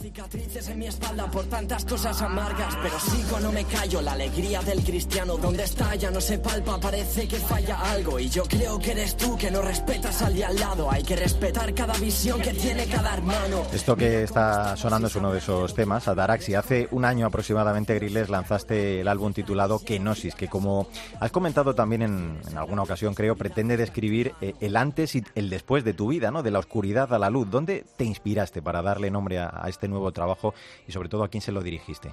Cicatrices 0.00 0.68
en 0.68 0.78
mi 0.78 0.86
espalda 0.86 1.30
por 1.30 1.44
tantas 1.44 1.84
cosas 1.84 2.20
amargas, 2.22 2.74
pero 2.82 2.98
sigo, 2.98 3.40
no 3.40 3.52
me 3.52 3.64
callo. 3.64 4.00
La 4.00 4.12
alegría 4.12 4.62
del 4.62 4.82
cristiano, 4.82 5.36
donde 5.36 5.64
está 5.64 5.94
ya 5.94 6.10
no 6.10 6.20
se 6.20 6.38
palpa, 6.38 6.80
parece 6.80 7.28
que 7.28 7.36
falla 7.36 7.78
algo. 7.92 8.18
Y 8.18 8.28
yo 8.30 8.44
creo 8.44 8.78
que 8.78 8.92
eres 8.92 9.16
tú 9.16 9.36
que 9.36 9.50
no 9.50 9.60
respetas 9.60 10.22
al 10.22 10.34
de 10.34 10.44
al 10.44 10.56
lado. 10.56 10.90
Hay 10.90 11.02
que 11.02 11.16
respetar 11.16 11.74
cada 11.74 11.94
visión 11.98 12.40
que 12.40 12.54
tiene 12.54 12.86
cada 12.86 13.14
hermano. 13.14 13.62
Esto 13.72 13.94
que 13.94 14.22
está 14.22 14.76
sonando 14.76 15.08
es 15.08 15.16
uno 15.16 15.32
de 15.32 15.38
esos 15.38 15.74
temas, 15.74 16.08
Adarax. 16.08 16.48
Y 16.48 16.54
hace 16.54 16.88
un 16.90 17.04
año 17.04 17.26
aproximadamente, 17.26 17.94
Griles, 17.94 18.30
lanzaste 18.30 19.00
el 19.00 19.08
álbum 19.08 19.32
titulado 19.32 19.78
Kenosis, 19.78 20.34
que 20.34 20.48
como 20.48 20.88
has 21.20 21.30
comentado 21.30 21.74
también 21.74 22.02
en, 22.02 22.38
alguna 22.56 22.82
ocasión, 22.82 23.14
creo, 23.14 23.36
pretende 23.36 23.76
describir 23.76 24.34
eh, 24.40 24.54
el 24.60 24.76
antes 24.76 25.14
y 25.14 25.24
el 25.34 25.50
después 25.50 25.84
de 25.84 25.92
tu 25.92 26.08
vida, 26.08 26.30
¿no? 26.30 26.42
De 26.42 26.50
la 26.50 26.58
oscuridad 26.58 27.12
a 27.12 27.18
la 27.18 27.28
luz. 27.28 27.50
¿Dónde 27.50 27.84
te 27.96 28.04
inspiraste 28.04 28.62
para 28.62 28.80
darle 28.80 29.10
nombre 29.10 29.25
a, 29.34 29.64
este 29.68 29.88
nuevo 29.88 30.12
trabajo 30.12 30.54
y 30.86 30.92
sobre 30.92 31.08
todo 31.08 31.24
a 31.24 31.28
quién 31.28 31.40
se 31.40 31.52
lo 31.52 31.60
dirigiste? 31.62 32.10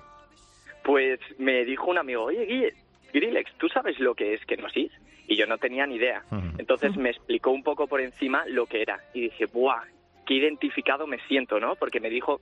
Pues 0.84 1.19
me 1.38 1.63
dijo 1.63 1.91
un 1.91 1.97
amigo, 1.97 2.23
oye 2.23 2.45
Guille, 2.45 2.73
Grillex, 3.13 3.54
¿tú 3.58 3.69
sabes 3.69 3.99
lo 3.99 4.15
que 4.15 4.34
es 4.34 4.45
kenosis? 4.45 4.91
Y 5.28 5.38
yo 5.38 5.45
no 5.45 5.58
tenía 5.58 5.86
ni 5.86 5.95
idea. 5.95 6.23
Entonces 6.58 6.97
me 6.97 7.10
explicó 7.12 7.52
un 7.52 7.63
poco 7.63 7.88
por 7.88 8.02
encima 8.02 8.43
lo 8.47 8.65
que 8.65 8.82
era. 8.82 8.99
Y 9.13 9.21
dije, 9.21 9.45
¡buah! 9.45 9.84
Qué 10.26 10.34
identificado 10.34 11.08
me 11.08 11.19
siento, 11.28 11.60
¿no? 11.60 11.76
Porque 11.76 12.02
me 12.02 12.10
dijo, 12.10 12.41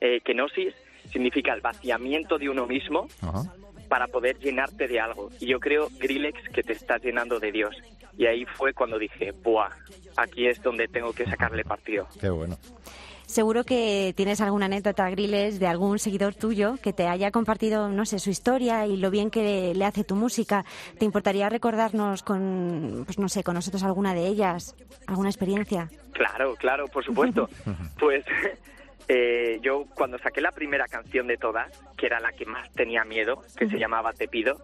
eh, 0.00 0.20
kenosis 0.24 0.74
significa 1.12 1.52
el 1.52 1.60
vaciamiento 1.60 2.38
de 2.38 2.48
uno 2.48 2.66
mismo 2.66 3.06
para 3.88 4.08
poder 4.08 4.38
llenarte 4.38 4.88
de 4.88 4.98
algo. 4.98 5.30
Y 5.38 5.46
yo 5.46 5.60
creo, 5.60 5.88
Grillex, 5.98 6.48
que 6.48 6.62
te 6.62 6.72
estás 6.72 7.02
llenando 7.02 7.38
de 7.38 7.52
Dios. 7.52 7.76
Y 8.16 8.26
ahí 8.26 8.44
fue 8.44 8.72
cuando 8.72 8.98
dije, 8.98 9.32
¡buah! 9.32 9.70
Aquí 10.16 10.46
es 10.46 10.62
donde 10.62 10.88
tengo 10.88 11.12
que 11.12 11.24
sacarle 11.26 11.64
partido. 11.64 12.08
Qué 12.20 12.30
bueno. 12.30 12.56
Seguro 13.30 13.62
que 13.62 14.12
tienes 14.16 14.40
alguna 14.40 14.66
anécdota, 14.66 15.08
Griles, 15.08 15.60
de 15.60 15.68
algún 15.68 16.00
seguidor 16.00 16.34
tuyo 16.34 16.74
que 16.82 16.92
te 16.92 17.06
haya 17.06 17.30
compartido, 17.30 17.88
no 17.88 18.04
sé, 18.04 18.18
su 18.18 18.28
historia 18.28 18.88
y 18.88 18.96
lo 18.96 19.08
bien 19.08 19.30
que 19.30 19.72
le 19.72 19.84
hace 19.84 20.02
tu 20.02 20.16
música. 20.16 20.64
¿Te 20.98 21.04
importaría 21.04 21.48
recordarnos 21.48 22.24
con, 22.24 23.04
pues 23.04 23.20
no 23.20 23.28
sé, 23.28 23.44
con 23.44 23.54
nosotros 23.54 23.84
alguna 23.84 24.14
de 24.14 24.26
ellas, 24.26 24.74
alguna 25.06 25.28
experiencia? 25.28 25.88
Claro, 26.12 26.56
claro, 26.56 26.88
por 26.88 27.04
supuesto. 27.04 27.48
pues 28.00 28.24
eh, 29.08 29.60
yo 29.62 29.84
cuando 29.94 30.18
saqué 30.18 30.40
la 30.40 30.50
primera 30.50 30.88
canción 30.88 31.28
de 31.28 31.36
todas, 31.36 31.70
que 31.96 32.06
era 32.06 32.18
la 32.18 32.32
que 32.32 32.46
más 32.46 32.68
tenía 32.72 33.04
miedo, 33.04 33.44
que 33.56 33.68
se 33.68 33.78
llamaba 33.78 34.12
Te 34.12 34.26
pido, 34.26 34.56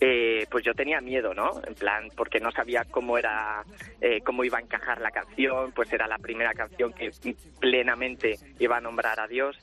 eh, 0.00 0.46
pues 0.50 0.64
yo 0.64 0.74
tenía 0.74 1.00
miedo, 1.00 1.34
¿no? 1.34 1.60
En 1.66 1.74
plan, 1.74 2.08
porque 2.16 2.38
no 2.38 2.52
sabía 2.52 2.84
cómo 2.84 3.18
era, 3.18 3.64
eh, 4.00 4.20
cómo 4.20 4.44
iba 4.44 4.58
a 4.58 4.60
encajar 4.60 5.00
la 5.00 5.10
canción, 5.10 5.72
pues 5.72 5.92
era 5.92 6.06
la 6.06 6.18
primera 6.18 6.54
canción 6.54 6.92
que 6.92 7.10
plenamente 7.60 8.36
iba 8.60 8.76
a 8.76 8.80
nombrar 8.80 9.18
a 9.18 9.26
Dios. 9.26 9.56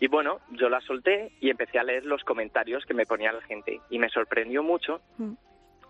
Y 0.00 0.08
bueno, 0.08 0.40
yo 0.52 0.70
la 0.70 0.80
solté 0.80 1.32
y 1.40 1.50
empecé 1.50 1.78
a 1.78 1.84
leer 1.84 2.06
los 2.06 2.24
comentarios 2.24 2.86
que 2.86 2.94
me 2.94 3.04
ponía 3.04 3.32
la 3.32 3.42
gente. 3.42 3.80
Y 3.90 3.98
me 3.98 4.08
sorprendió 4.08 4.62
mucho 4.62 5.02
mm. 5.18 5.32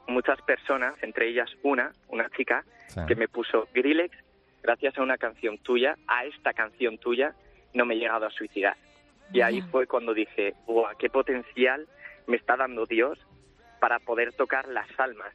muchas 0.09 0.41
personas, 0.43 0.95
entre 1.03 1.29
ellas 1.29 1.51
una, 1.63 1.93
una 2.09 2.29
chica, 2.31 2.65
que 3.07 3.15
me 3.15 3.29
puso, 3.29 3.69
Grillex, 3.75 4.17
gracias 4.63 4.99
a 4.99 5.03
una 5.03 5.19
canción 5.19 5.59
tuya, 5.59 5.95
a 6.09 6.25
esta 6.25 6.53
canción 6.53 6.99
tuya, 6.99 7.35
no 7.75 7.85
me 7.85 7.95
he 7.95 7.99
llegado 7.99 8.27
a 8.27 8.31
suicidar. 8.31 8.77
Y 9.33 9.43
ahí 9.43 9.61
fue 9.71 9.87
cuando 9.87 10.15
dije, 10.15 10.55
¡guau! 10.67 10.97
¡Qué 10.99 11.11
potencial 11.11 11.87
me 12.27 12.39
está 12.39 12.57
dando 12.57 12.87
Dios 12.87 13.19
para 13.81 13.99
poder 13.99 14.33
tocar 14.33 14.69
las 14.69 14.89
almas. 14.99 15.33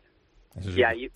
y 0.61 0.83
ahí 0.83 1.09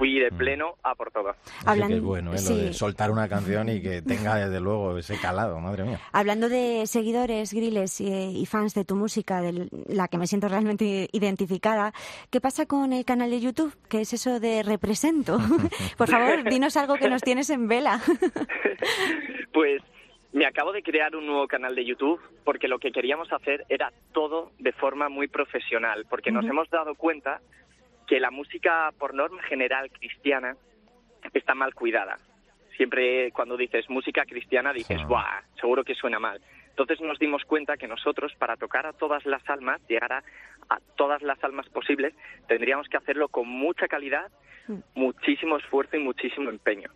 fui 0.00 0.18
de 0.18 0.30
mm. 0.30 0.36
pleno 0.38 0.74
a 0.82 0.94
por 0.94 1.10
todo. 1.10 1.36
Hablando, 1.66 1.96
es 1.96 2.02
bueno, 2.02 2.32
¿eh? 2.32 2.38
lo 2.42 2.56
de 2.56 2.72
soltar 2.72 3.10
una 3.10 3.28
canción 3.28 3.68
y 3.68 3.82
que 3.82 4.00
tenga 4.00 4.36
desde 4.36 4.58
luego 4.58 4.96
ese 4.96 5.18
calado, 5.20 5.60
madre 5.60 5.84
mía. 5.84 6.00
Hablando 6.12 6.48
de 6.48 6.86
seguidores, 6.86 7.52
griles 7.52 8.00
y, 8.00 8.46
fans 8.46 8.72
de 8.72 8.86
tu 8.86 8.96
música, 8.96 9.42
de 9.42 9.68
la 9.88 10.08
que 10.08 10.16
me 10.16 10.26
siento 10.26 10.48
realmente 10.48 11.10
identificada, 11.12 11.92
¿qué 12.30 12.40
pasa 12.40 12.64
con 12.64 12.94
el 12.94 13.04
canal 13.04 13.30
de 13.30 13.40
YouTube? 13.40 13.76
¿Qué 13.90 14.00
es 14.00 14.14
eso 14.14 14.40
de 14.40 14.62
represento? 14.62 15.38
por 15.98 16.08
favor, 16.08 16.48
dinos 16.48 16.78
algo 16.78 16.94
que 16.94 17.10
nos 17.10 17.20
tienes 17.20 17.50
en 17.50 17.68
vela. 17.68 18.00
pues 19.52 19.82
me 20.32 20.46
acabo 20.46 20.72
de 20.72 20.82
crear 20.82 21.16
un 21.16 21.26
nuevo 21.26 21.48
canal 21.48 21.74
de 21.74 21.84
YouTube 21.84 22.20
porque 22.44 22.68
lo 22.68 22.78
que 22.78 22.92
queríamos 22.92 23.32
hacer 23.32 23.64
era 23.68 23.92
todo 24.12 24.52
de 24.58 24.72
forma 24.72 25.08
muy 25.08 25.28
profesional, 25.28 26.06
porque 26.08 26.30
nos 26.30 26.44
hemos 26.44 26.70
dado 26.70 26.94
cuenta 26.94 27.40
que 28.06 28.20
la 28.20 28.30
música 28.30 28.92
por 28.98 29.14
norma 29.14 29.42
general 29.42 29.90
cristiana 29.90 30.56
está 31.32 31.54
mal 31.54 31.74
cuidada. 31.74 32.18
Siempre 32.76 33.30
cuando 33.32 33.56
dices 33.56 33.90
música 33.90 34.24
cristiana 34.24 34.72
dices, 34.72 35.04
¡buah! 35.06 35.42
Seguro 35.60 35.84
que 35.84 35.94
suena 35.94 36.18
mal. 36.18 36.40
Entonces 36.70 37.00
nos 37.00 37.18
dimos 37.18 37.44
cuenta 37.44 37.76
que 37.76 37.88
nosotros, 37.88 38.32
para 38.38 38.56
tocar 38.56 38.86
a 38.86 38.92
todas 38.92 39.26
las 39.26 39.46
almas, 39.50 39.80
llegar 39.86 40.12
a, 40.12 40.22
todas 40.96 41.20
las 41.22 41.42
almas 41.44 41.68
posibles, 41.68 42.14
tendríamos 42.46 42.88
que 42.88 42.96
hacerlo 42.96 43.28
con 43.28 43.48
mucha 43.48 43.86
calidad, 43.86 44.30
mm. 44.68 44.78
muchísimo 44.94 45.58
esfuerzo 45.58 45.96
y 45.96 46.00
muchísimo 46.00 46.48
empeño. 46.48 46.90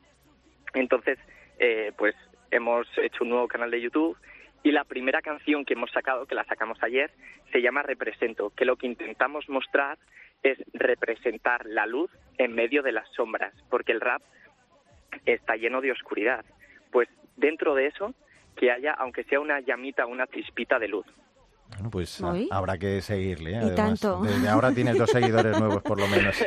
Entonces, 0.72 1.18
eh, 1.58 1.92
pues 1.98 2.14
hemos 2.56 2.86
hecho 2.98 3.24
un 3.24 3.30
nuevo 3.30 3.48
canal 3.48 3.70
de 3.70 3.80
YouTube 3.80 4.16
y 4.62 4.72
la 4.72 4.84
primera 4.84 5.20
canción 5.20 5.64
que 5.64 5.74
hemos 5.74 5.90
sacado, 5.90 6.26
que 6.26 6.34
la 6.34 6.44
sacamos 6.44 6.78
ayer, 6.82 7.10
se 7.52 7.60
llama 7.60 7.82
Represento, 7.82 8.50
que 8.50 8.64
lo 8.64 8.76
que 8.76 8.86
intentamos 8.86 9.48
mostrar 9.48 9.98
es 10.42 10.58
representar 10.72 11.66
la 11.66 11.86
luz 11.86 12.10
en 12.38 12.54
medio 12.54 12.82
de 12.82 12.92
las 12.92 13.08
sombras, 13.14 13.52
porque 13.70 13.92
el 13.92 14.00
rap 14.00 14.22
está 15.26 15.56
lleno 15.56 15.80
de 15.80 15.92
oscuridad. 15.92 16.44
Pues 16.90 17.08
dentro 17.36 17.74
de 17.74 17.86
eso, 17.86 18.14
que 18.56 18.70
haya, 18.70 18.92
aunque 18.92 19.24
sea 19.24 19.40
una 19.40 19.60
llamita, 19.60 20.06
una 20.06 20.26
chispita 20.26 20.78
de 20.78 20.88
luz. 20.88 21.06
Bueno, 21.70 21.90
pues 21.90 22.22
habrá 22.50 22.78
que 22.78 23.00
seguirle. 23.00 23.52
¿eh? 23.56 23.60
Y 23.72 23.74
tanto. 23.74 24.20
Desde 24.22 24.48
ahora 24.48 24.72
tienes 24.72 24.96
dos 24.98 25.10
seguidores 25.10 25.58
nuevos, 25.58 25.82
por 25.82 25.98
lo 25.98 26.06
menos. 26.08 26.36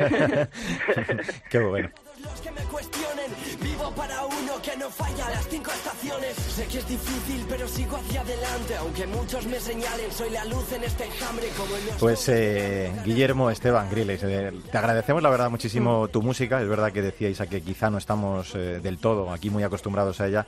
Qué 1.50 1.58
bueno. 1.58 1.90
Los 2.22 2.40
que 2.40 2.50
me 2.50 2.62
cuestionen, 2.62 3.30
vivo 3.62 3.92
para 3.94 4.26
uno 4.26 4.60
que 4.62 4.76
no 4.76 4.90
falla 4.90 5.30
las 5.30 5.46
cinco 5.48 5.70
estaciones. 5.70 6.34
Sé 6.34 6.66
que 6.66 6.78
es 6.78 6.88
difícil, 6.88 7.46
pero 7.48 7.68
sigo 7.68 7.96
hacia 7.96 8.22
adelante. 8.22 8.76
Aunque 8.76 9.06
muchos 9.06 9.46
me 9.46 9.60
señalen, 9.60 10.10
soy 10.10 10.30
la 10.30 10.44
luz 10.46 10.72
en 10.72 10.82
este 10.84 11.04
enjambre 11.04 11.48
como 11.56 11.76
en 11.76 11.86
los 11.86 11.94
Pues 11.96 12.28
eh, 12.28 12.92
Guillermo 13.04 13.50
Esteban 13.50 13.88
Griles, 13.88 14.22
eh, 14.24 14.52
te 14.70 14.78
agradecemos 14.78 15.22
la 15.22 15.30
verdad 15.30 15.50
muchísimo 15.50 16.08
tu 16.08 16.22
música. 16.22 16.60
Es 16.60 16.68
verdad 16.68 16.92
que 16.92 17.02
decíais 17.02 17.40
a 17.40 17.46
que 17.46 17.60
quizá 17.60 17.88
no 17.88 17.98
estamos 17.98 18.54
eh, 18.54 18.80
del 18.80 18.98
todo 18.98 19.30
aquí 19.30 19.50
muy 19.50 19.62
acostumbrados 19.62 20.20
a 20.20 20.26
ella, 20.26 20.46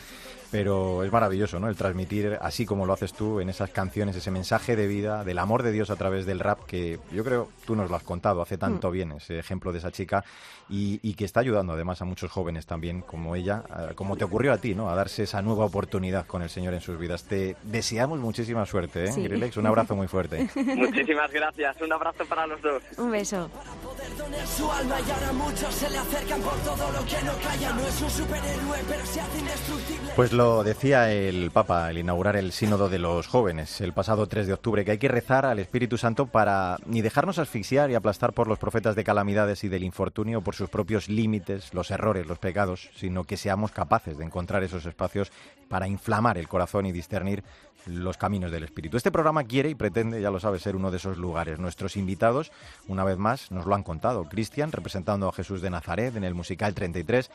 pero 0.50 1.04
es 1.04 1.12
maravilloso, 1.12 1.60
¿no? 1.60 1.68
El 1.68 1.76
transmitir, 1.76 2.38
así 2.40 2.66
como 2.66 2.86
lo 2.86 2.92
haces 2.92 3.12
tú, 3.12 3.40
en 3.40 3.48
esas 3.48 3.70
canciones, 3.70 4.16
ese 4.16 4.30
mensaje 4.30 4.76
de 4.76 4.86
vida, 4.86 5.24
del 5.24 5.38
amor 5.38 5.62
de 5.62 5.72
Dios 5.72 5.90
a 5.90 5.96
través 5.96 6.26
del 6.26 6.40
rap, 6.40 6.64
que 6.66 6.98
yo 7.12 7.24
creo, 7.24 7.48
tú 7.66 7.76
nos 7.76 7.88
lo 7.90 7.96
has 7.96 8.02
contado, 8.02 8.42
hace 8.42 8.58
tanto 8.58 8.90
bien 8.90 9.12
ese 9.12 9.38
ejemplo 9.38 9.72
de 9.72 9.78
esa 9.78 9.90
chica, 9.92 10.24
y, 10.68 11.00
y 11.02 11.14
que 11.14 11.24
está 11.24 11.40
ayudando 11.40 11.72
además 11.72 12.00
a 12.00 12.04
muchos 12.04 12.30
jóvenes 12.30 12.64
también, 12.66 13.00
como 13.02 13.34
ella, 13.36 13.64
a- 13.70 13.94
como 13.94 14.16
te 14.16 14.24
ocurrió 14.24 14.52
a 14.52 14.58
ti, 14.58 14.74
¿no? 14.74 14.88
A 14.90 14.94
darse 14.94 15.24
esa 15.24 15.42
nueva 15.42 15.64
oportunidad 15.64 16.26
con 16.26 16.42
el 16.42 16.50
Señor 16.50 16.74
en 16.74 16.80
sus 16.80 16.98
vidas. 16.98 17.24
Te 17.24 17.56
deseamos 17.64 18.18
muchísima 18.20 18.64
suerte, 18.66 19.04
¿eh? 19.06 19.12
Sí. 19.12 19.22
Grillex, 19.22 19.56
un 19.56 19.66
abrazo 19.66 19.96
muy 19.96 20.06
fuerte. 20.06 20.48
Muchísimas 20.54 21.30
gracias, 21.32 21.80
un 21.80 21.92
abrazo 21.92 22.24
para 22.26 22.46
los 22.46 22.60
dos. 22.62 22.82
Un 22.98 23.10
beso. 23.10 23.48
poder 23.82 24.46
su 24.46 24.70
alma 24.70 24.96
y 25.06 25.10
ahora 25.10 25.32
muchos 25.32 25.74
se 25.74 25.90
le 25.90 25.98
acercan 25.98 26.40
por 26.40 26.54
todo 26.58 26.92
lo 26.92 27.04
que 27.04 27.22
no 27.24 27.32
calla. 27.42 27.72
No 27.72 27.86
es 27.86 28.00
un 28.02 28.10
superhéroe, 28.10 28.78
pero 28.88 29.06
se 29.06 29.20
hace 29.20 29.38
indestructible. 29.38 30.10
Pues 30.16 30.32
lo 30.40 30.64
decía 30.64 31.12
el 31.12 31.50
Papa 31.50 31.88
al 31.88 31.98
inaugurar 31.98 32.34
el 32.34 32.52
Sínodo 32.52 32.88
de 32.88 32.98
los 32.98 33.26
Jóvenes 33.26 33.82
el 33.82 33.92
pasado 33.92 34.26
3 34.26 34.46
de 34.46 34.54
octubre, 34.54 34.86
que 34.86 34.92
hay 34.92 34.98
que 34.98 35.06
rezar 35.06 35.44
al 35.44 35.58
Espíritu 35.58 35.98
Santo 35.98 36.28
para 36.28 36.78
ni 36.86 37.02
dejarnos 37.02 37.38
asfixiar 37.38 37.90
y 37.90 37.94
aplastar 37.94 38.32
por 38.32 38.48
los 38.48 38.58
profetas 38.58 38.96
de 38.96 39.04
calamidades 39.04 39.64
y 39.64 39.68
del 39.68 39.84
infortunio, 39.84 40.40
por 40.40 40.54
sus 40.54 40.70
propios 40.70 41.10
límites, 41.10 41.74
los 41.74 41.90
errores, 41.90 42.26
los 42.26 42.38
pecados, 42.38 42.88
sino 42.96 43.24
que 43.24 43.36
seamos 43.36 43.70
capaces 43.70 44.16
de 44.16 44.24
encontrar 44.24 44.64
esos 44.64 44.86
espacios 44.86 45.30
para 45.68 45.86
inflamar 45.86 46.38
el 46.38 46.48
corazón 46.48 46.86
y 46.86 46.92
discernir 46.92 47.44
los 47.86 48.16
caminos 48.16 48.50
del 48.50 48.64
Espíritu. 48.64 48.96
Este 48.96 49.10
programa 49.10 49.44
quiere 49.44 49.70
y 49.70 49.74
pretende, 49.74 50.20
ya 50.20 50.30
lo 50.30 50.40
sabes, 50.40 50.62
ser 50.62 50.76
uno 50.76 50.90
de 50.90 50.98
esos 50.98 51.18
lugares. 51.18 51.58
Nuestros 51.58 51.96
invitados, 51.96 52.52
una 52.88 53.04
vez 53.04 53.18
más, 53.18 53.50
nos 53.50 53.66
lo 53.66 53.74
han 53.74 53.82
contado. 53.82 54.24
Cristian, 54.24 54.72
representando 54.72 55.28
a 55.28 55.32
Jesús 55.32 55.62
de 55.62 55.70
Nazaret 55.70 56.16
en 56.16 56.24
el 56.24 56.34
musical 56.34 56.74
33, 56.74 57.30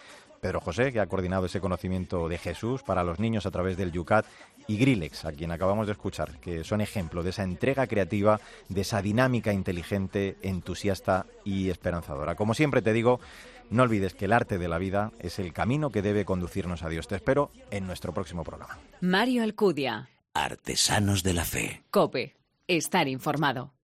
Pedro 0.46 0.62
José, 0.62 0.94
que 0.94 1.00
ha 1.00 1.08
coordinado 1.08 1.48
ese 1.48 1.60
conocimiento 1.60 2.30
de 2.30 2.38
Jesús 2.38 2.84
para 2.84 3.04
los 3.04 3.20
niños 3.20 3.48
a 3.48 3.52
través 3.52 3.78
del 3.78 3.92
Yucat, 3.92 4.28
y 4.68 4.78
Grillex, 4.78 5.26
a 5.26 5.32
quien 5.32 5.52
acabamos 5.52 5.88
de 5.88 5.94
escuchar, 5.94 6.40
que 6.40 6.64
son 6.64 6.82
ejemplo 6.82 7.24
de 7.24 7.32
esa 7.32 7.42
entrega 7.42 7.88
creativa, 7.88 8.40
de 8.70 8.82
esa 8.82 9.02
dinámica 9.02 9.54
inteligente, 9.54 10.38
entusiasta 10.44 11.26
y 11.44 11.72
esperanzadora. 11.72 12.36
Como 12.36 12.54
siempre 12.54 12.84
te 12.84 12.94
digo, 12.94 13.20
no 13.72 13.82
olvides 13.82 14.14
que 14.14 14.26
el 14.26 14.34
arte 14.34 14.60
de 14.60 14.68
la 14.68 14.78
vida 14.78 15.14
es 15.18 15.40
el 15.40 15.52
camino 15.52 15.90
que 15.90 16.04
debe 16.04 16.26
conducirnos 16.26 16.84
a 16.84 16.90
Dios. 16.90 17.08
Te 17.08 17.16
espero 17.16 17.50
en 17.72 17.88
nuestro 17.88 18.14
próximo 18.14 18.44
programa. 18.44 18.78
Mario 19.02 19.42
Alcudia. 19.42 20.10
Artesanos 20.36 21.24
de 21.24 21.34
la 21.34 21.44
fe. 21.44 21.82
Cope. 21.90 22.36
Estar 22.68 23.08
informado. 23.08 23.74